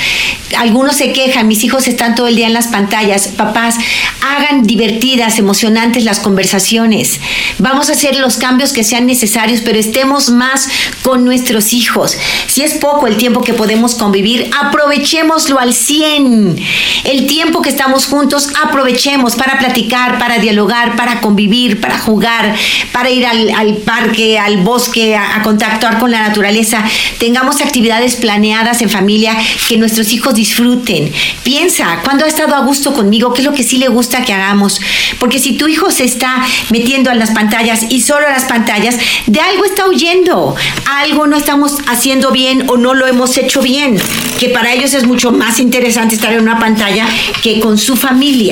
[0.57, 3.29] Algunos se quejan, mis hijos están todo el día en las pantallas.
[3.29, 3.77] Papás,
[4.23, 7.21] hagan divertidas, emocionantes las conversaciones.
[7.59, 10.69] Vamos a hacer los cambios que sean necesarios, pero estemos más
[11.03, 12.17] con nuestros hijos.
[12.47, 16.57] Si es poco el tiempo que podemos convivir, aprovechémoslo al 100.
[17.05, 22.55] El tiempo que estamos juntos, aprovechemos para platicar, para dialogar, para convivir, para jugar,
[22.93, 26.85] para ir al, parque, al bosque, a, a contactar con la naturaleza.
[27.19, 29.37] Tengamos actividades planeadas en familia
[29.69, 31.13] que nuestros hijos disfruten.
[31.43, 33.33] Piensa, ¿cuándo ha estado a gusto conmigo?
[33.33, 34.81] ¿Qué es lo que sí le gusta que hagamos?
[35.19, 38.97] Porque si tu hijo se está metiendo a las pantallas y solo a las pantallas,
[39.27, 40.55] de algo está huyendo.
[40.87, 43.99] Algo no estamos haciendo bien o no lo hemos hecho bien.
[44.39, 47.07] Que para ellos es mucho más interesante estar en una pantalla
[47.43, 48.44] que con su familia.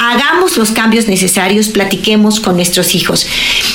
[0.00, 3.26] Hagamos los cambios necesarios, platiquemos con nuestros hijos.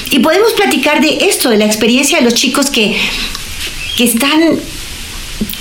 [0.09, 2.97] Y podemos platicar de esto, de la experiencia de los chicos que,
[3.97, 4.59] que están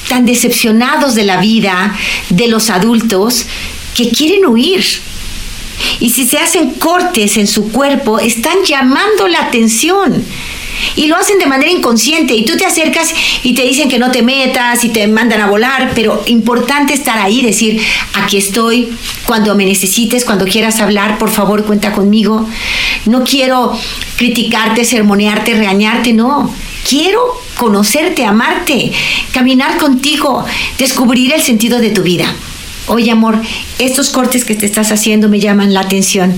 [0.09, 1.97] tan decepcionados de la vida,
[2.31, 3.47] de los adultos,
[3.95, 4.85] que quieren huir.
[6.01, 10.25] Y si se hacen cortes en su cuerpo, están llamando la atención.
[10.97, 14.11] Y lo hacen de manera inconsciente y tú te acercas y te dicen que no
[14.11, 17.81] te metas y te mandan a volar, pero importante estar ahí, decir,
[18.15, 18.93] aquí estoy,
[19.27, 22.49] cuando me necesites, cuando quieras hablar, por favor cuenta conmigo.
[23.07, 23.79] No quiero
[24.17, 26.53] criticarte, sermonearte, reañarte, no.
[26.89, 27.21] Quiero
[27.57, 28.93] conocerte, amarte,
[29.33, 30.45] caminar contigo,
[30.79, 32.35] descubrir el sentido de tu vida.
[32.87, 33.39] Oye, amor,
[33.79, 36.35] estos cortes que te estás haciendo me llaman la atención.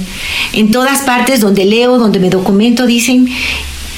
[0.52, 3.28] En todas partes donde leo, donde me documento, dicen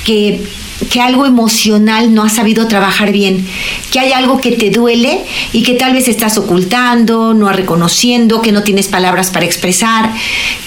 [0.05, 0.43] que,
[0.91, 3.47] que algo emocional no has sabido trabajar bien,
[3.91, 8.53] que hay algo que te duele y que tal vez estás ocultando, no reconociendo, que
[8.53, 10.13] no tienes palabras para expresar.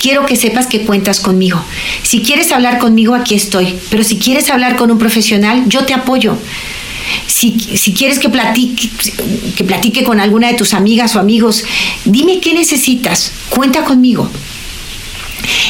[0.02, 1.62] Quiero que sepas que cuentas conmigo.
[2.04, 5.94] Si quieres hablar conmigo, aquí estoy, pero si quieres hablar con un profesional, yo te
[5.94, 6.38] apoyo.
[7.26, 8.90] Si, si, quieres que platique,
[9.56, 11.64] que platique con alguna de tus amigas o amigos,
[12.04, 14.30] dime qué necesitas, cuenta conmigo.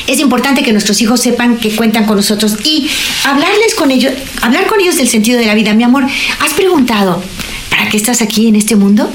[0.08, 2.90] Es importante que nuestros hijos sepan que cuentan con nosotros y
[3.26, 5.74] hablarles con ellos, hablar con ellos del sentido de la vida.
[5.74, 6.06] Mi amor,
[6.40, 7.22] ¿has preguntado
[7.70, 9.12] para qué estás aquí en este mundo?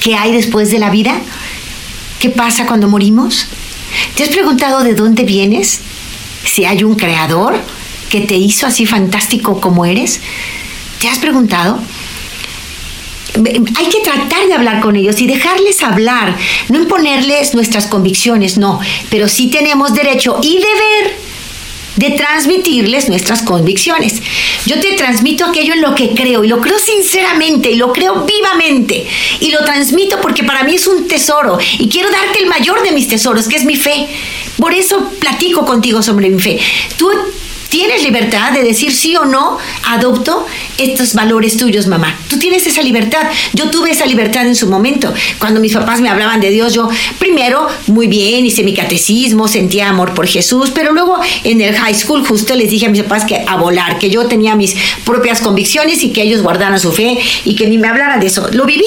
[0.00, 1.18] ¿Qué hay después de la vida?
[2.20, 3.46] ¿Qué pasa cuando morimos?
[4.14, 5.80] ¿Te has preguntado de dónde vienes?
[6.44, 7.58] ¿Si hay un creador
[8.10, 10.20] que te hizo así fantástico como eres?
[11.00, 11.80] ¿Te has preguntado?
[13.36, 16.36] Hay que tratar de hablar con ellos y dejarles hablar,
[16.68, 21.24] no imponerles nuestras convicciones, no, pero sí tenemos derecho y deber
[21.96, 24.20] de transmitirles nuestras convicciones.
[24.66, 28.24] Yo te transmito aquello en lo que creo y lo creo sinceramente y lo creo
[28.24, 29.06] vivamente
[29.40, 32.92] y lo transmito porque para mí es un tesoro y quiero darte el mayor de
[32.92, 34.08] mis tesoros, que es mi fe.
[34.56, 36.60] Por eso platico contigo sobre mi fe.
[36.96, 37.10] Tú
[37.74, 39.58] tienes libertad de decir sí o no,
[39.88, 40.46] adopto
[40.78, 42.16] estos valores tuyos, mamá.
[42.28, 43.22] Tú tienes esa libertad.
[43.52, 45.12] Yo tuve esa libertad en su momento.
[45.40, 49.88] Cuando mis papás me hablaban de Dios, yo primero, muy bien, hice mi catecismo, sentía
[49.88, 53.24] amor por Jesús, pero luego en el high school justo les dije a mis papás
[53.24, 57.18] que a volar, que yo tenía mis propias convicciones y que ellos guardaran su fe
[57.44, 58.46] y que ni me hablaran de eso.
[58.52, 58.84] Lo viví.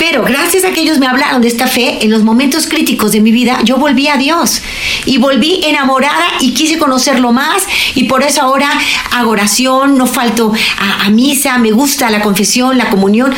[0.00, 3.20] Pero gracias a que ellos me hablaron de esta fe, en los momentos críticos de
[3.20, 4.62] mi vida, yo volví a Dios
[5.04, 8.70] y volví enamorada y quise conocerlo más y por eso ahora
[9.12, 13.34] hago oración, no falto a, misa, me gusta la confesión, la comunión.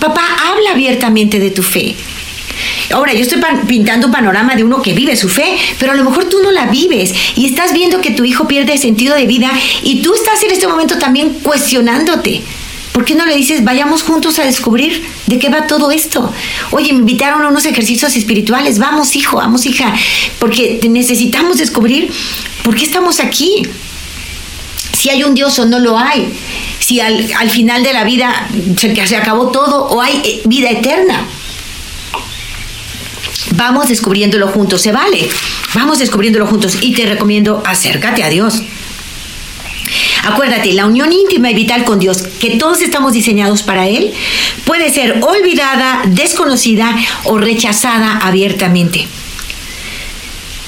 [0.00, 1.94] Papá, habla abiertamente de tu fe.
[2.90, 6.04] Ahora, yo estoy pintando un panorama de uno que vive su fe, pero a lo
[6.04, 9.50] mejor tú no la vives y estás viendo que tu hijo pierde sentido de vida
[9.82, 12.40] y tú estás en este momento también cuestionándote.
[12.92, 16.30] ¿Por qué no le dices, vayamos juntos a descubrir de qué va todo esto?
[16.70, 19.94] Oye, me invitaron a unos ejercicios espirituales, vamos hijo, vamos hija,
[20.38, 22.12] porque necesitamos descubrir
[22.62, 23.62] por qué estamos aquí.
[24.92, 26.32] Si hay un Dios o no lo hay.
[26.78, 31.26] Si al, final de la vida se, se acabó todo o hay eh, vida eterna.
[33.56, 35.28] Vamos descubriéndolo juntos, se vale.
[35.74, 38.62] Vamos descubriéndolo juntos y te recomiendo acércate a Dios.
[40.22, 44.12] Acuérdate, la unión íntima y vital con Dios, que todos estamos diseñados para Él,
[44.64, 49.08] puede ser olvidada, desconocida o rechazada abiertamente.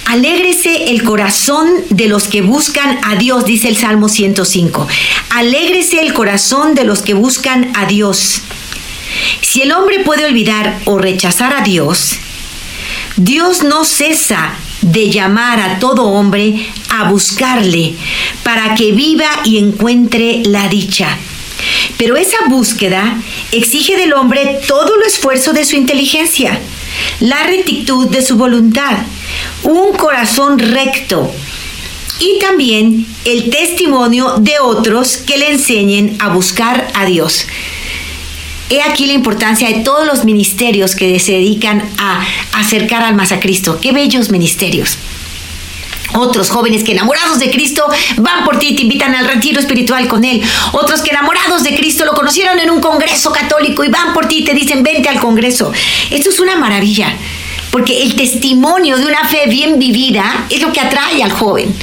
[0.07, 4.87] Alégrese el corazón de los que buscan a Dios, dice el Salmo 105.
[5.31, 8.43] Alégrese el corazón de los que buscan a Dios.
[9.41, 12.17] Si el hombre puede olvidar o rechazar a Dios,
[13.17, 17.95] Dios no cesa de llamar a todo hombre a buscarle
[18.43, 21.19] para que viva y encuentre la dicha.
[21.97, 23.21] Pero esa búsqueda
[23.53, 26.61] exige del hombre todo el esfuerzo de su inteligencia,
[27.21, 28.99] la rectitud de su voluntad,
[29.63, 31.33] un corazón recto
[32.21, 37.47] y también el testimonio de otros que le enseñen a buscar a Dios.
[38.71, 42.25] He aquí la importancia de todos los ministerios que se dedican a
[42.55, 43.79] acercar almas a Cristo.
[43.81, 44.99] Qué bellos ministerios.
[46.15, 47.85] Otros jóvenes que enamorados de Cristo
[48.19, 50.41] van por ti y te invitan al retiro espiritual con Él.
[50.73, 54.39] Otros que enamorados de Cristo lo conocieron en un congreso católico y van por ti
[54.39, 55.73] y te dicen vente al congreso.
[56.11, 57.17] Esto es una maravilla,
[57.71, 61.75] porque el testimonio de una fe bien vivida es lo que atrae al joven.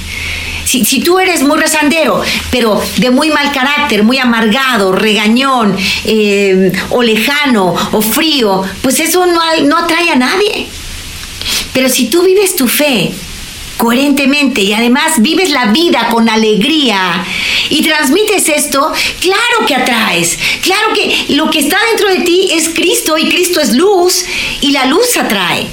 [0.71, 7.03] Si, tú eres muy rezandero, pero de muy mal carácter, muy amargado, regañón, eh, o
[7.03, 10.67] lejano, o frío, pues eso no, no atrae a nadie.
[11.73, 13.11] Pero si tú vives tu fe
[13.75, 17.25] coherentemente y además vives la vida con alegría
[17.69, 20.39] y transmites esto, claro que atraes.
[20.61, 24.23] Claro que lo que está dentro de ti es Cristo y Cristo es luz
[24.61, 25.67] y la luz atrae.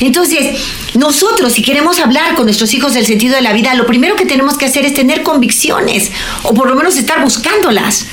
[0.00, 0.58] Entonces,
[0.94, 4.26] nosotros, si queremos hablar con nuestros hijos del sentido de la vida, lo primero que
[4.26, 6.10] tenemos que hacer es tener convicciones,
[6.42, 8.06] o por lo menos estar buscándolas.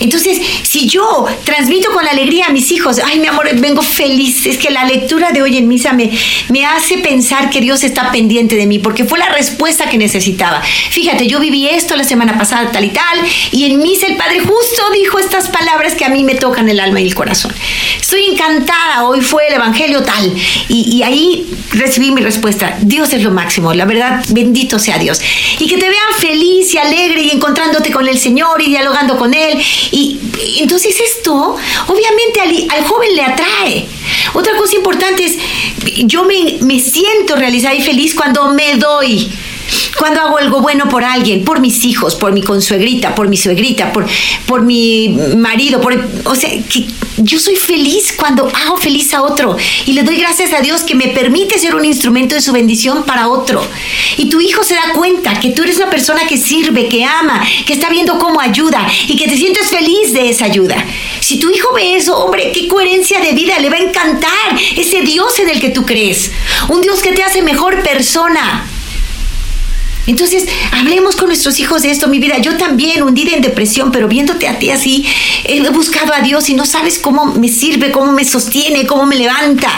[0.00, 4.58] Entonces, si yo transmito con alegría a mis hijos, ay, mi amor, vengo feliz, es
[4.58, 6.10] que la lectura de hoy en misa me,
[6.48, 10.62] me hace pensar que Dios está pendiente de mí, porque fue la respuesta que necesitaba.
[10.62, 13.20] Fíjate, yo viví esto la semana pasada, tal y tal,
[13.52, 16.80] y en misa el Padre justo dijo estas palabras que a mí me tocan el
[16.80, 17.52] alma y el corazón.
[18.00, 20.34] Estoy encantada, hoy fue el Evangelio tal,
[20.68, 22.78] y, y ahí recibí mi respuesta.
[22.80, 25.20] Dios es lo máximo, la verdad, bendito sea Dios.
[25.58, 29.32] Y que te vean feliz y alegre y encontrándote con el Señor y dialogando con
[29.34, 30.18] Él y,
[30.58, 33.86] entonces esto obviamente al, joven le atrae.
[34.34, 35.38] Otra cosa importante es,
[36.04, 39.30] yo me, me siento realizada y feliz cuando me doy
[40.00, 43.92] cuando hago algo bueno por alguien, por mis hijos, por mi consuegrita, por mi suegrita,
[43.92, 44.06] por,
[44.46, 45.92] por mi marido, por,
[46.24, 46.86] o sea, que
[47.18, 50.94] yo soy feliz cuando hago feliz a otro y le doy gracias a Dios que
[50.94, 53.62] me permite ser un instrumento de su bendición para otro.
[54.16, 57.44] Y tu hijo se da cuenta que tú eres una persona que sirve, que ama,
[57.66, 60.82] que está viendo cómo ayuda y que te sientes feliz de esa ayuda.
[61.20, 65.02] Si tu hijo ve eso, hombre, qué coherencia de vida, le va a encantar ese
[65.02, 66.30] Dios en el que tú crees.
[66.70, 68.66] Un Dios que te hace mejor persona.
[70.06, 72.38] Entonces, hablemos con nuestros hijos de esto, mi vida.
[72.38, 75.06] Yo también, hundida en depresión, pero viéndote a ti así,
[75.44, 79.16] he buscado a Dios y no sabes cómo me sirve, cómo me sostiene, cómo me
[79.16, 79.70] levanta.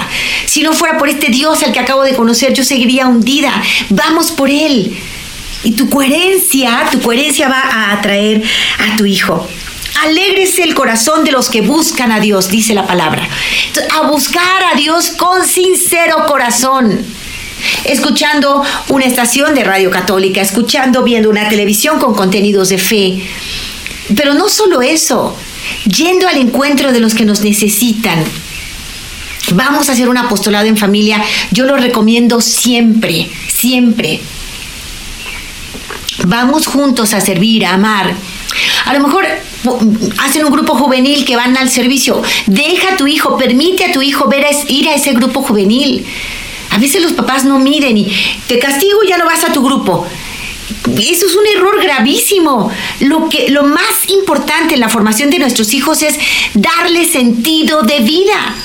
[0.47, 3.63] Si no fuera por este Dios al que acabo de conocer, yo seguiría hundida.
[3.91, 4.97] Vamos por Él.
[5.65, 8.43] Y tu coherencia, tu coherencia va a atraer
[8.79, 9.49] a tu hijo.
[10.03, 13.29] Alégrese el corazón de los que buscan a Dios, dice la palabra.
[13.93, 17.05] A buscar a Dios con sincero corazón
[17.85, 23.23] escuchando una estación de radio católica, escuchando, viendo una televisión con contenidos de fe.
[24.17, 25.37] Pero no solo eso,
[25.85, 28.25] yendo al encuentro de los que nos necesitan.
[29.55, 34.21] Vamos a hacer un apostolado en familia, yo lo recomiendo siempre, siempre.
[36.27, 38.15] Vamos juntos a servir, a amar.
[38.87, 39.27] A lo mejor
[40.19, 42.23] hacen un grupo juvenil que van al servicio.
[42.47, 46.05] Deja a tu hijo, permite a tu hijo ver ir a ese grupo juvenil.
[46.73, 48.11] A veces los papás no miren y
[48.49, 50.07] te castigo y ya no vas a tu grupo.
[50.99, 52.71] eso es un error gravísimo.
[53.01, 56.19] Lo, que, lo más importante en la formación de nuestros hijos es
[56.55, 58.57] darle sentido de vida.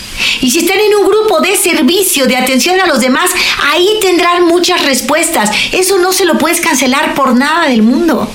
[0.41, 3.30] Y si están en un grupo de servicio, de atención a los demás,
[3.72, 5.51] ahí tendrán muchas respuestas.
[5.74, 8.32] Eso no se lo puedes cancelar por nada del mundo.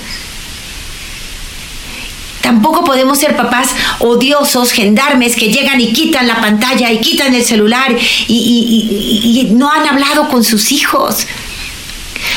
[2.43, 3.69] Tampoco podemos ser papás
[3.99, 7.95] odiosos, gendarmes que llegan y quitan la pantalla y quitan el celular
[8.27, 11.25] y, no han hablado con sus hijos.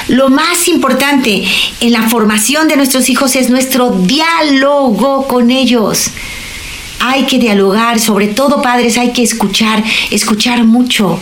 [0.06, 1.42] Lo más importante
[1.80, 6.10] en la formación de nuestros hijos es nuestro diálogo con ellos.
[7.00, 9.82] Hay que dialogar, sobre todo padres, hay que escuchar,
[10.12, 11.18] escuchar mucho.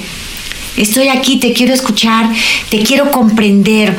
[0.76, 2.30] Estoy aquí, te quiero escuchar,
[2.68, 3.98] te quiero comprender.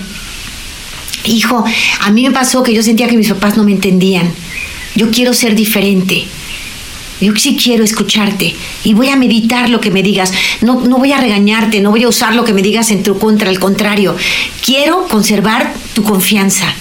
[1.23, 1.65] Hijo,
[2.01, 4.44] a mí me pasó que yo sentía que mis papás no me entendían.
[4.95, 6.25] Yo quiero ser diferente.
[7.21, 10.33] Yo sí quiero escucharte y voy a meditar lo que me digas.
[10.61, 13.17] No, no voy a regañarte, no voy a usar lo que me digas en tu
[13.17, 14.15] contra, al contrario.
[14.63, 16.73] Quiero conservar tu confianza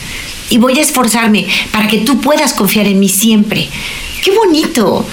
[0.51, 3.69] y voy a esforzarme para que tú puedas confiar en mí siempre.
[4.23, 5.07] ¡Qué bonito!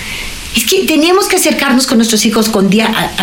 [0.56, 2.70] Es que tenemos que acercarnos con nuestros hijos con,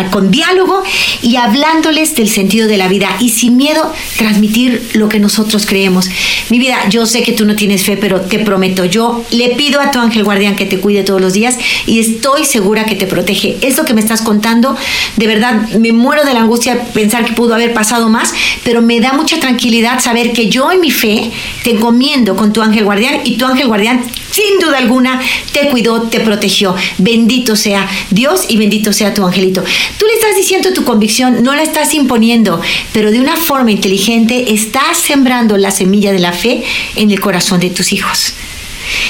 [0.09, 0.83] con diálogo
[1.21, 6.09] y hablándoles del sentido de la vida y sin miedo transmitir lo que nosotros creemos.
[6.49, 9.79] Mi vida, yo sé que tú no tienes fe, pero te prometo, yo le pido
[9.79, 13.05] a tu ángel guardián que te cuide todos los días y estoy segura que te
[13.05, 13.57] protege.
[13.61, 14.75] Eso que me estás contando,
[15.15, 18.99] de verdad, me muero de la angustia pensar que pudo haber pasado más, pero me
[18.99, 21.31] da mucha tranquilidad saber que yo en mi fe
[21.63, 25.19] te encomiendo con tu ángel guardián y tu ángel guardián sin duda alguna
[25.51, 26.75] te cuidó, te protegió.
[27.19, 29.61] Bendito sea Dios y bendito sea tu angelito.
[29.97, 32.61] Tú le estás diciendo tu convicción, no la estás imponiendo,
[32.93, 36.63] pero de una forma inteligente estás sembrando la semilla de la fe
[36.95, 38.35] en el corazón de tus hijos.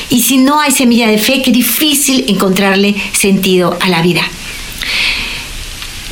[0.09, 4.23] Y si no hay semilla de fe, qué difícil encontrarle sentido a la vida.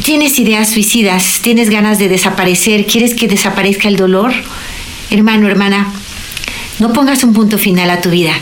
[0.03, 1.39] ¿Tienes ideas suicidas?
[1.41, 2.85] ¿Tienes ganas de desaparecer?
[2.85, 4.31] ¿Quieres que desaparezca el dolor?
[5.09, 5.91] Hermano, hermana,
[6.77, 8.33] no pongas un punto final a tu vida.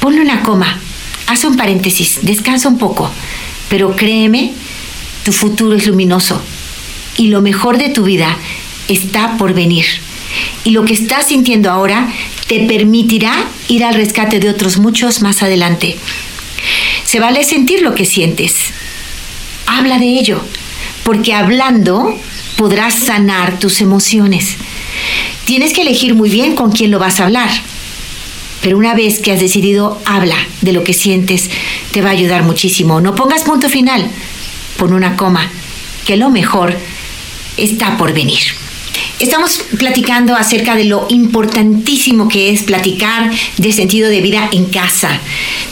[0.00, 0.80] Ponle una coma,
[1.26, 3.10] haz un paréntesis, descansa un poco,
[3.68, 4.52] pero créeme,
[5.24, 6.40] tu futuro es luminoso
[7.16, 8.36] y lo mejor de tu vida
[8.88, 9.86] está por venir.
[10.64, 12.12] Y lo que estás sintiendo ahora
[12.46, 15.96] te permitirá ir al rescate de otros muchos más adelante.
[17.04, 18.54] Se vale sentir lo que sientes.
[19.66, 20.40] Habla de ello,
[21.04, 22.18] porque hablando
[22.56, 24.56] podrás sanar tus emociones.
[25.44, 27.50] Tienes que elegir muy bien con quién lo vas a hablar.
[28.66, 31.48] Pero una vez que has decidido, habla de lo que sientes,
[31.92, 33.00] te va a ayudar muchísimo.
[33.00, 34.10] No pongas punto final,
[34.76, 35.52] pon una coma,
[36.04, 36.76] que lo mejor
[37.56, 38.42] está por venir.
[39.18, 45.20] Estamos platicando acerca de lo importantísimo que es platicar de sentido de vida en casa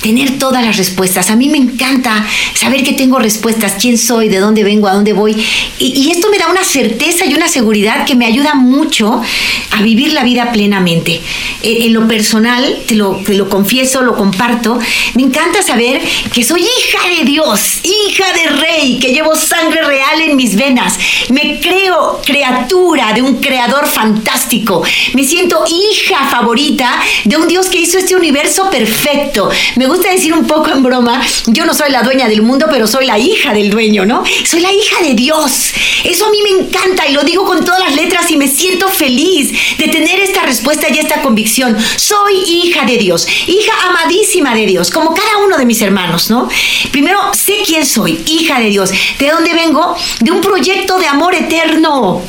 [0.05, 1.31] tener todas las respuestas.
[1.31, 5.15] A mí me encanta saber que tengo respuestas, quién soy, de dónde vengo, a dónde
[5.15, 5.35] voy.
[5.79, 9.23] Y, esto me da una certeza y una seguridad que me ayuda mucho
[9.71, 11.23] a vivir la vida plenamente.
[11.63, 14.79] En, lo personal, te lo, te lo confieso, lo comparto,
[15.15, 16.03] me encanta saber
[16.35, 20.99] que soy hija de Dios, hija de rey, que llevo sangre real en mis venas.
[21.31, 24.83] Me creo criatura de un creador fantástico.
[25.15, 29.51] Me siento hija favorita de un Dios que hizo este universo perfecto.
[29.77, 32.87] Me gusta decir un poco en broma, yo no soy la dueña del mundo, pero
[32.87, 34.23] soy la hija del dueño, ¿no?
[34.45, 35.73] Soy la hija de Dios.
[36.05, 38.89] Eso a mí me encanta y lo digo con todas las letras y me siento
[38.89, 41.77] feliz de tener esta respuesta y esta convicción.
[41.97, 46.49] Soy hija de Dios, hija amadísima de Dios, como cada uno de mis hermanos, ¿no?
[46.93, 48.91] Primero, sé quién soy, hija de Dios.
[49.19, 49.97] ¿De dónde vengo?
[50.21, 52.23] De un proyecto de amor eterno.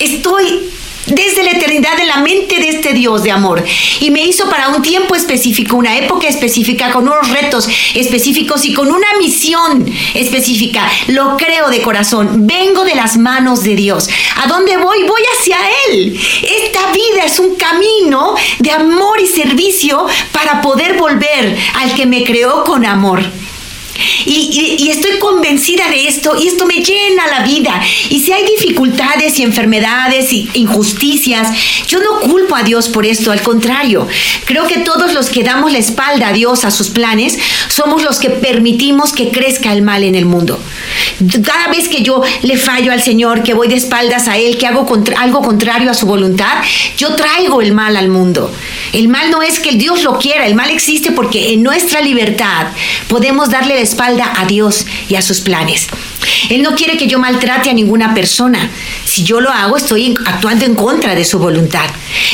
[0.00, 0.70] Estoy
[1.06, 3.62] desde la eternidad en la mente de este Dios de amor.
[4.00, 8.72] Y me hizo para un tiempo específico, una época específica, con unos retos específicos y
[8.72, 9.84] con una misión
[10.14, 10.90] específica.
[11.08, 12.46] Lo creo de corazón.
[12.46, 14.08] Vengo de las manos de Dios.
[14.36, 15.02] ¿A dónde voy?
[15.04, 15.58] Voy hacia
[15.90, 16.18] Él.
[16.42, 22.24] Esta vida es un camino de amor y servicio para poder volver al que me
[22.24, 23.22] creó con amor.
[24.26, 27.80] Y, estoy convencida de esto y esto me llena la vida.
[28.08, 31.48] Y si hay dificultades y enfermedades y injusticias,
[31.86, 34.06] yo no culpo a Dios por esto, al contrario,
[34.44, 37.38] creo que todos los que damos la espalda a Dios, a sus planes,
[37.68, 40.58] somos los que permitimos que crezca el mal en el mundo.
[41.44, 44.66] Cada vez que yo le fallo al Señor, que voy de espaldas a Él, que
[44.66, 44.86] hago
[45.18, 46.62] algo contrario a su voluntad,
[46.96, 48.52] yo traigo el mal al mundo.
[48.92, 52.68] El mal no es que Dios lo quiera, el mal existe porque en nuestra libertad
[53.08, 55.88] podemos darle la espalda a Dios y a sus planes.
[56.48, 58.70] Él no quiere que yo maltrate a ninguna persona.
[59.04, 61.88] Si yo lo hago, estoy actuando en contra de su voluntad.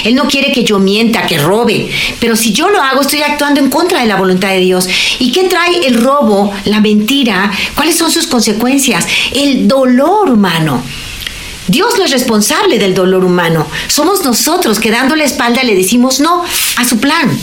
[0.04, 1.90] Él no quiere que yo mienta, que robe.
[2.20, 4.88] Pero si yo lo hago, estoy actuando en contra de la voluntad de Dios.
[5.18, 7.50] ¿Y qué trae el robo, la mentira?
[7.74, 9.06] ¿Cuáles son sus consecuencias?
[9.32, 10.82] El dolor humano.
[11.68, 13.66] Dios no es responsable del dolor humano.
[13.88, 16.44] Somos nosotros que dando la espalda le decimos no
[16.76, 17.36] a su plan.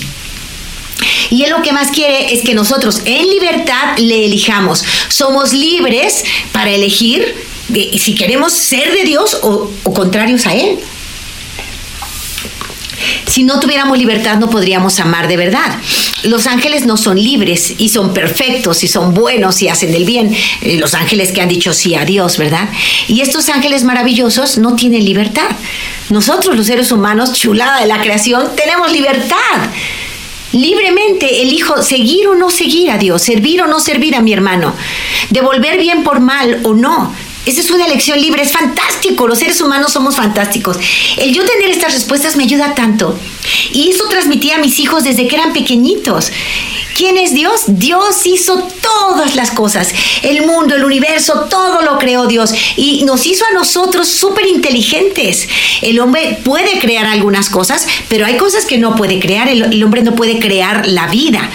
[1.30, 4.84] Y Él lo que más quiere es que nosotros en libertad le elijamos.
[5.10, 7.36] Somos libres para elegir
[7.98, 10.80] si queremos ser de Dios o, o contrarios a Él.
[13.28, 15.78] Si no tuviéramos libertad no podríamos amar de verdad.
[16.24, 20.34] Los ángeles no son libres y son perfectos y son buenos y hacen el bien.
[20.62, 22.70] Eh, los ángeles que han dicho sí a Dios, ¿verdad?
[23.08, 25.50] Y estos ángeles maravillosos no tienen libertad.
[26.10, 29.70] Nosotros los seres humanos, chulada de la creación, tenemos libertad.
[30.54, 34.74] Libremente elijo seguir o no seguir a Dios, servir o no servir a mi hermano,
[35.30, 37.14] devolver bien por mal o no.
[37.46, 40.78] Esa es una elección libre, es fantástico, los seres humanos somos fantásticos.
[41.18, 43.20] El yo tener estas respuestas me ayuda tanto.
[43.74, 46.32] Y eso transmití a mis hijos desde que eran pequeñitos.
[46.96, 47.64] ¿Quién es Dios?
[47.68, 49.94] Dios hizo todas las cosas.
[50.22, 52.54] El mundo, el universo, todo lo creó Dios.
[52.78, 55.48] Y nos hizo a nosotros súper inteligentes.
[55.82, 59.50] El hombre puede crear algunas cosas, pero hay cosas que no puede crear.
[59.50, 61.50] El, hombre no puede crear la vida.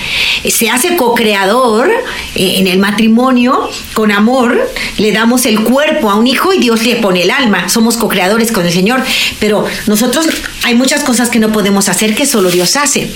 [0.49, 1.91] Se hace co-creador
[2.35, 4.71] eh, en el matrimonio con amor.
[4.97, 7.69] Le damos el cuerpo a un hijo y Dios le pone el alma.
[7.69, 9.03] Somos co-creadores con el Señor.
[9.39, 10.27] Pero nosotros
[10.65, 13.09] hay muchas cosas que no podemos hacer que solo Dios hace.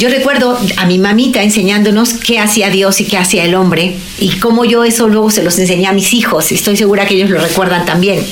[0.00, 4.38] Yo recuerdo a mi mamita enseñándonos qué hacía Dios y qué hacía el hombre y
[4.38, 6.52] cómo yo eso luego se los enseñé a mis hijos.
[6.52, 8.24] Estoy segura que ellos lo recuerdan también.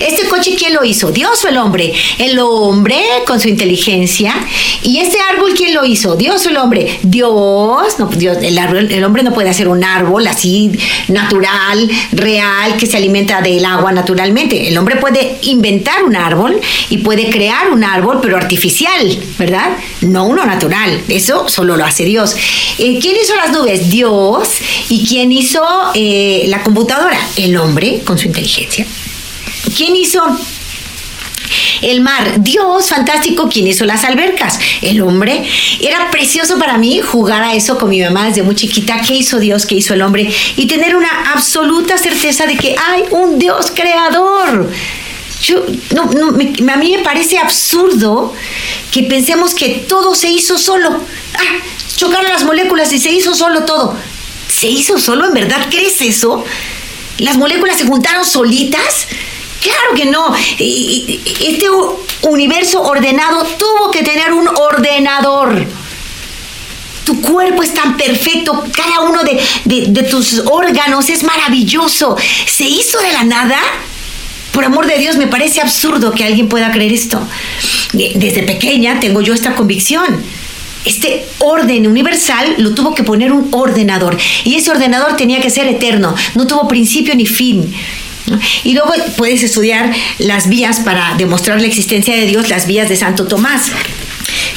[0.00, 1.10] ¿Este coche quién lo hizo?
[1.10, 1.92] ¿Dios o el hombre?
[2.18, 4.34] El hombre con su inteligencia.
[4.82, 6.16] ¿Y este árbol quién lo hizo?
[6.16, 6.98] ¿Dios o el hombre?
[7.02, 7.98] Dios.
[7.98, 10.72] No, Dios el, el hombre no puede hacer un árbol así
[11.08, 14.68] natural, real, que se alimenta del agua naturalmente.
[14.68, 16.60] El hombre puede inventar un árbol
[16.90, 19.70] y puede crear un árbol, pero artificial, ¿verdad?
[20.00, 21.02] No uno natural.
[21.08, 22.36] Eso solo lo hace Dios.
[22.78, 23.90] Eh, ¿Quién hizo las nubes?
[23.90, 24.48] Dios.
[24.88, 25.62] ¿Y quién hizo
[25.94, 27.18] eh, la computadora?
[27.36, 28.86] El hombre con su inteligencia.
[29.76, 30.22] ¿Quién hizo
[31.82, 34.58] el mar, Dios, fantástico, ¿quién hizo las albercas?
[34.80, 35.46] El hombre.
[35.80, 39.00] Era precioso para mí jugar a eso con mi mamá desde muy chiquita.
[39.06, 39.66] ¿Qué hizo Dios?
[39.66, 40.32] ¿Qué hizo el hombre?
[40.56, 44.70] Y tener una absoluta certeza de que hay un Dios creador.
[45.42, 45.62] Yo,
[45.94, 46.04] no,
[46.72, 48.32] a mí me parece absurdo
[48.90, 50.88] que pensemos que todo se hizo solo.
[51.34, 51.58] Ah,
[51.96, 53.94] chocaron las moléculas y se hizo solo todo.
[54.48, 55.26] ¿Se hizo solo?
[55.26, 56.44] ¿En verdad crees eso?
[57.18, 59.06] ¿Las moléculas se juntaron solitas?
[59.64, 60.34] Claro que no.
[60.58, 61.66] Este
[62.20, 65.66] universo ordenado tuvo que tener un ordenador.
[67.04, 72.14] Tu cuerpo es tan perfecto, cada uno de, tus órganos es maravilloso.
[72.46, 73.58] ¿Se hizo de la nada?
[74.52, 77.18] Por amor de Dios, me parece absurdo que alguien pueda creer esto.
[77.94, 80.22] Desde pequeña tengo yo esta convicción.
[80.84, 84.18] Este orden universal lo tuvo que poner un ordenador.
[84.44, 86.14] Y ese ordenador tenía que ser eterno.
[86.34, 87.74] No tuvo principio ni fin.
[88.64, 92.96] Y luego puedes estudiar las vías para demostrar la existencia de Dios, las vías de
[92.96, 93.70] Santo Tomás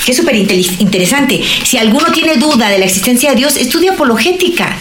[0.05, 1.41] que es súper interesante.
[1.63, 4.77] Si alguno tiene duda de la existencia de Dios, estudia apologética.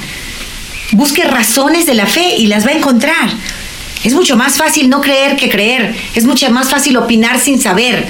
[0.92, 3.30] Busque razones de la fe y las va a encontrar.
[4.04, 5.96] Es mucho más fácil no creer que creer.
[6.14, 8.06] Es mucho más fácil opinar sin saber.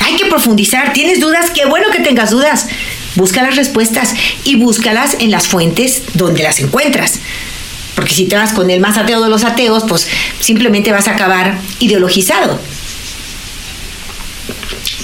[0.00, 0.92] Hay que profundizar.
[0.92, 1.50] ¿Tienes dudas?
[1.50, 2.68] Qué bueno que tengas dudas.
[3.16, 7.18] Busca las respuestas y búscalas en las fuentes donde las encuentras.
[7.98, 10.06] Porque si te vas con el más ateo de los ateos, pues
[10.38, 12.56] simplemente vas a acabar ideologizado.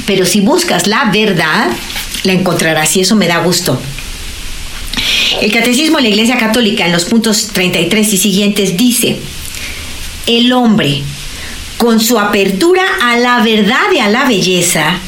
[0.06, 1.72] Pero si buscas la verdad,
[2.22, 3.82] la encontrarás y eso me da gusto.
[5.40, 9.18] El Catecismo de la Iglesia Católica en los puntos 33 y siguientes dice,
[10.28, 11.02] el hombre,
[11.78, 15.00] con su apertura a la verdad y a la belleza,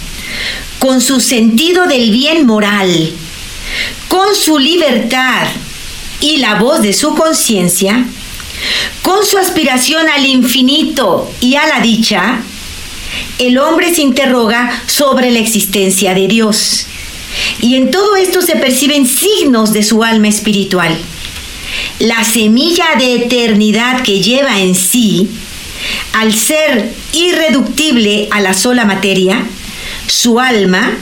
[0.81, 3.13] con su sentido del bien moral,
[4.09, 5.47] con su libertad
[6.21, 8.07] y la voz de su conciencia,
[9.03, 12.43] con su aspiración al infinito y a la dicha,
[13.39, 16.87] el hombre se interroga sobre la existencia de Dios.
[17.61, 20.97] Y en todo esto se perciben signos de su alma espiritual.
[21.99, 25.29] La semilla de eternidad que lleva en sí,
[26.13, 29.47] al ser irreductible a la sola materia,
[30.07, 30.97] su alma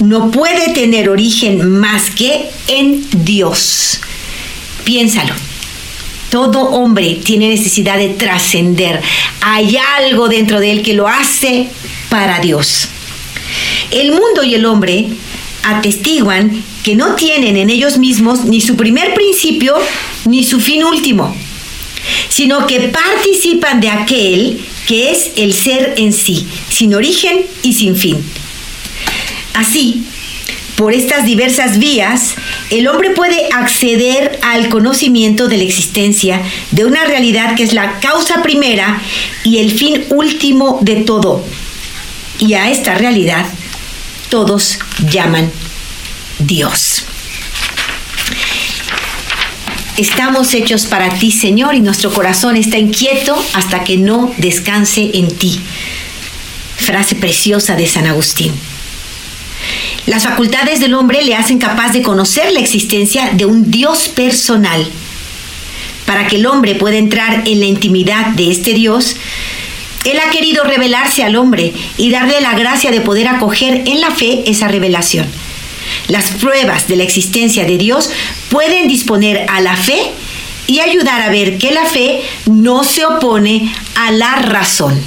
[0.00, 4.00] no puede tener origen más que en Dios.
[4.84, 5.34] Piénsalo.
[6.30, 9.00] Todo hombre tiene necesidad de trascender.
[9.40, 11.68] Hay algo dentro de él que lo hace
[12.08, 12.88] para Dios.
[13.90, 15.08] El mundo y el hombre
[15.64, 19.74] atestiguan que no tienen en ellos mismos ni su primer principio
[20.24, 21.34] ni su fin último,
[22.28, 27.96] sino que participan de aquel que es el ser en sí, sin origen y sin
[27.96, 28.24] fin.
[29.54, 30.04] Así,
[30.80, 32.36] por estas diversas vías,
[32.70, 38.00] el hombre puede acceder al conocimiento de la existencia de una realidad que es la
[38.00, 38.98] causa primera
[39.44, 41.44] y el fin último de todo.
[42.38, 43.44] Y a esta realidad
[44.30, 45.52] todos llaman
[46.38, 47.04] Dios.
[49.98, 55.28] Estamos hechos para ti, Señor, y nuestro corazón está inquieto hasta que no descanse en
[55.28, 55.60] ti.
[56.78, 58.54] Frase preciosa de San Agustín.
[60.06, 64.86] Las facultades del hombre le hacen capaz de conocer la existencia de un Dios personal.
[66.06, 69.16] Para que el hombre pueda entrar en la intimidad de este Dios,
[70.04, 74.10] Él ha querido revelarse al hombre y darle la gracia de poder acoger en la
[74.10, 75.26] fe esa revelación.
[76.08, 78.10] Las pruebas de la existencia de Dios
[78.48, 80.10] pueden disponer a la fe
[80.66, 85.00] y ayudar a ver que la fe no se opone a la razón.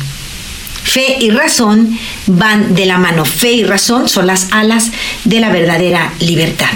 [0.84, 3.26] Fe y razón van de la mano.
[3.26, 4.92] Fe y razón son las alas
[5.24, 6.70] de la verdadera libertad.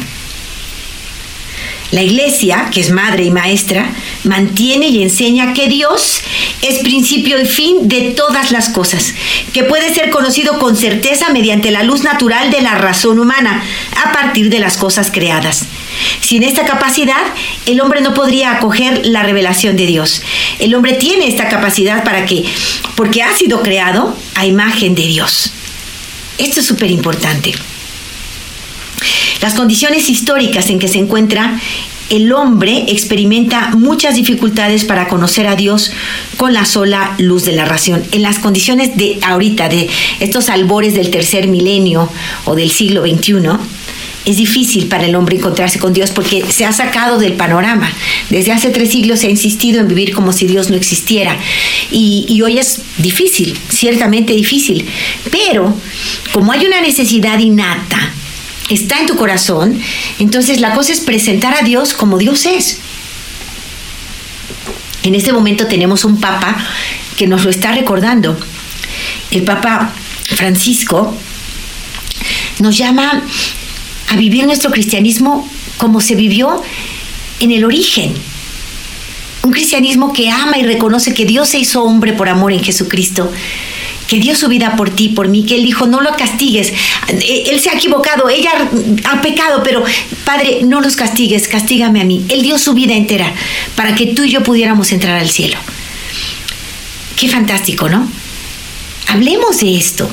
[1.92, 3.90] La iglesia, que es madre y maestra,
[4.26, 6.22] mantiene y enseña que Dios
[6.62, 9.14] es principio y fin de todas las cosas,
[9.54, 13.64] que puede ser conocido con certeza mediante la luz natural de la razón humana,
[14.04, 15.66] a partir de las cosas creadas.
[16.20, 17.22] Sin esta capacidad,
[17.66, 20.22] el hombre no podría acoger la revelación de Dios.
[20.60, 22.44] El hombre tiene esta capacidad para que,
[22.96, 25.54] porque ha sido creado a imagen de Dios.
[26.38, 27.54] Esto es súper importante.
[29.42, 31.60] Las condiciones históricas en que se encuentra
[32.10, 35.92] el hombre experimenta muchas dificultades para conocer a Dios
[36.38, 38.04] con la sola luz de la ración.
[38.12, 39.90] En las condiciones de ahorita, de
[40.20, 42.10] estos albores del tercer milenio
[42.46, 43.34] o del siglo XXI,
[44.26, 47.92] es difícil para el hombre encontrarse con Dios porque se ha sacado del panorama.
[48.30, 51.38] Desde hace tres siglos se ha insistido en vivir como si Dios no existiera.
[51.92, 54.86] Y, y, hoy es difícil, ciertamente difícil.
[55.32, 55.74] Pero
[56.34, 58.14] como hay una necesidad innata
[58.70, 59.80] está en tu corazón,
[60.20, 62.80] entonces la cosa es presentar a Dios como Dios es.
[65.04, 66.58] En este momento tenemos un papa
[67.16, 68.38] que nos lo está recordando.
[69.32, 69.92] El papa
[70.24, 71.16] Francisco
[72.60, 73.24] nos llama
[74.10, 76.62] a vivir nuestro cristianismo como se vivió
[77.40, 78.14] en el origen.
[79.44, 83.32] Un cristianismo que ama y reconoce que Dios se hizo hombre por amor en Jesucristo
[84.08, 86.70] que dio su vida por ti, por mí, que Él dijo, no lo castigues,
[87.10, 88.52] eh, Él se ha equivocado, ella
[89.06, 89.84] ha pecado, pero
[90.26, 92.26] Padre, no los castigues, castígame a mí.
[92.30, 93.34] Él dio su vida entera
[93.76, 95.58] para que tú y yo pudiéramos entrar al cielo.
[97.16, 98.10] Qué fantástico, ¿no?
[99.08, 100.10] Hablemos de esto,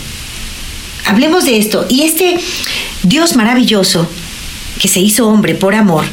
[1.07, 1.87] hablemos de esto.
[1.89, 2.39] Y este
[3.03, 4.11] Dios maravilloso,
[4.81, 6.05] que se hizo hombre por amor,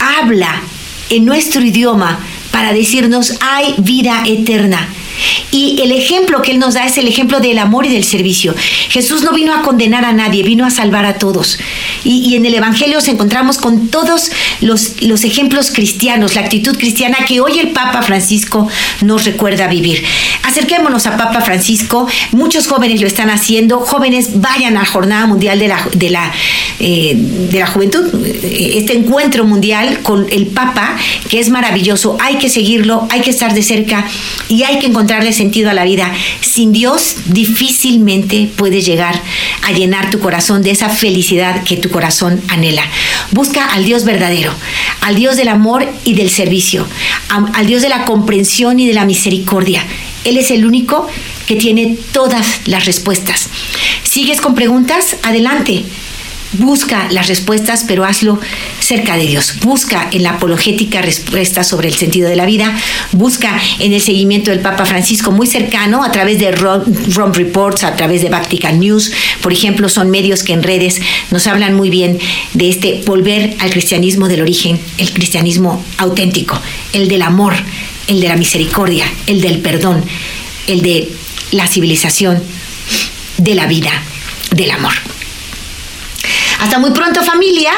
[0.00, 0.62] habla
[1.10, 2.18] en nuestro idioma
[2.50, 4.88] para decirnos, hay vida eterna
[5.50, 8.54] y el ejemplo que Él nos da es el ejemplo del amor y del servicio.
[8.88, 11.58] Jesús no vino a condenar a nadie, vino a salvar a todos.
[12.02, 17.18] Y, en el Evangelio nos encontramos con todos los, los ejemplos cristianos, la actitud cristiana
[17.26, 18.68] que hoy el Papa Francisco
[19.02, 20.04] nos recuerda vivir.
[20.42, 25.58] Acerquémonos a Papa Francisco, muchos jóvenes lo están haciendo, jóvenes vayan a la Jornada Mundial
[25.58, 26.32] de la, de la,
[26.80, 28.02] eh, de la Juventud,
[28.42, 30.96] este encuentro mundial con el Papa,
[31.28, 34.04] que es maravilloso, hay que seguirlo, hay que estar de cerca
[34.48, 36.10] y hay que encontrarle sentido a la vida.
[36.40, 39.20] Sin Dios difícilmente puedes llegar
[39.62, 42.82] a llenar tu corazón de esa felicidad que tu corazón anhela.
[43.30, 44.50] Busca al Dios verdadero,
[45.02, 46.86] al Dios del amor y del servicio,
[47.28, 49.84] al Dios de la comprensión y de la misericordia.
[50.24, 51.06] Él es el único
[51.46, 53.50] que tiene todas las respuestas.
[54.04, 55.16] ¿Sigues con preguntas?
[55.22, 55.84] Adelante.
[56.58, 58.38] Busca las respuestas, pero hazlo
[58.78, 59.54] cerca de Dios.
[59.62, 62.76] Busca en la apologética respuestas sobre el sentido de la vida.
[63.12, 67.96] Busca en el seguimiento del Papa Francisco muy cercano a través de Rome Reports, a
[67.96, 69.12] través de Vatican News.
[69.42, 71.00] Por ejemplo, son medios que en redes
[71.30, 72.18] nos hablan muy bien
[72.52, 76.60] de este volver al cristianismo del origen, el cristianismo auténtico,
[76.92, 77.54] el del amor,
[78.06, 80.04] el de la misericordia, el del perdón,
[80.68, 81.10] el de
[81.50, 82.42] la civilización,
[83.38, 83.90] de la vida,
[84.52, 85.13] del amor.
[86.64, 87.72] Hasta muy pronto familia,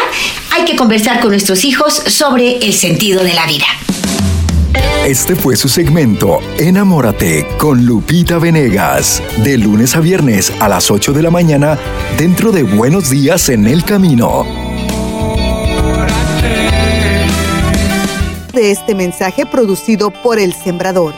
[0.53, 3.67] hay que conversar con nuestros hijos sobre el sentido de la vida.
[5.05, 11.13] Este fue su segmento Enamórate con Lupita Venegas, de lunes a viernes a las 8
[11.15, 11.77] de la mañana
[12.17, 14.47] dentro de Buenos Días en el Camino.
[18.53, 21.13] De este mensaje producido por El Sembrador.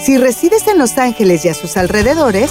[0.00, 2.50] Si resides en Los Ángeles y a sus alrededores,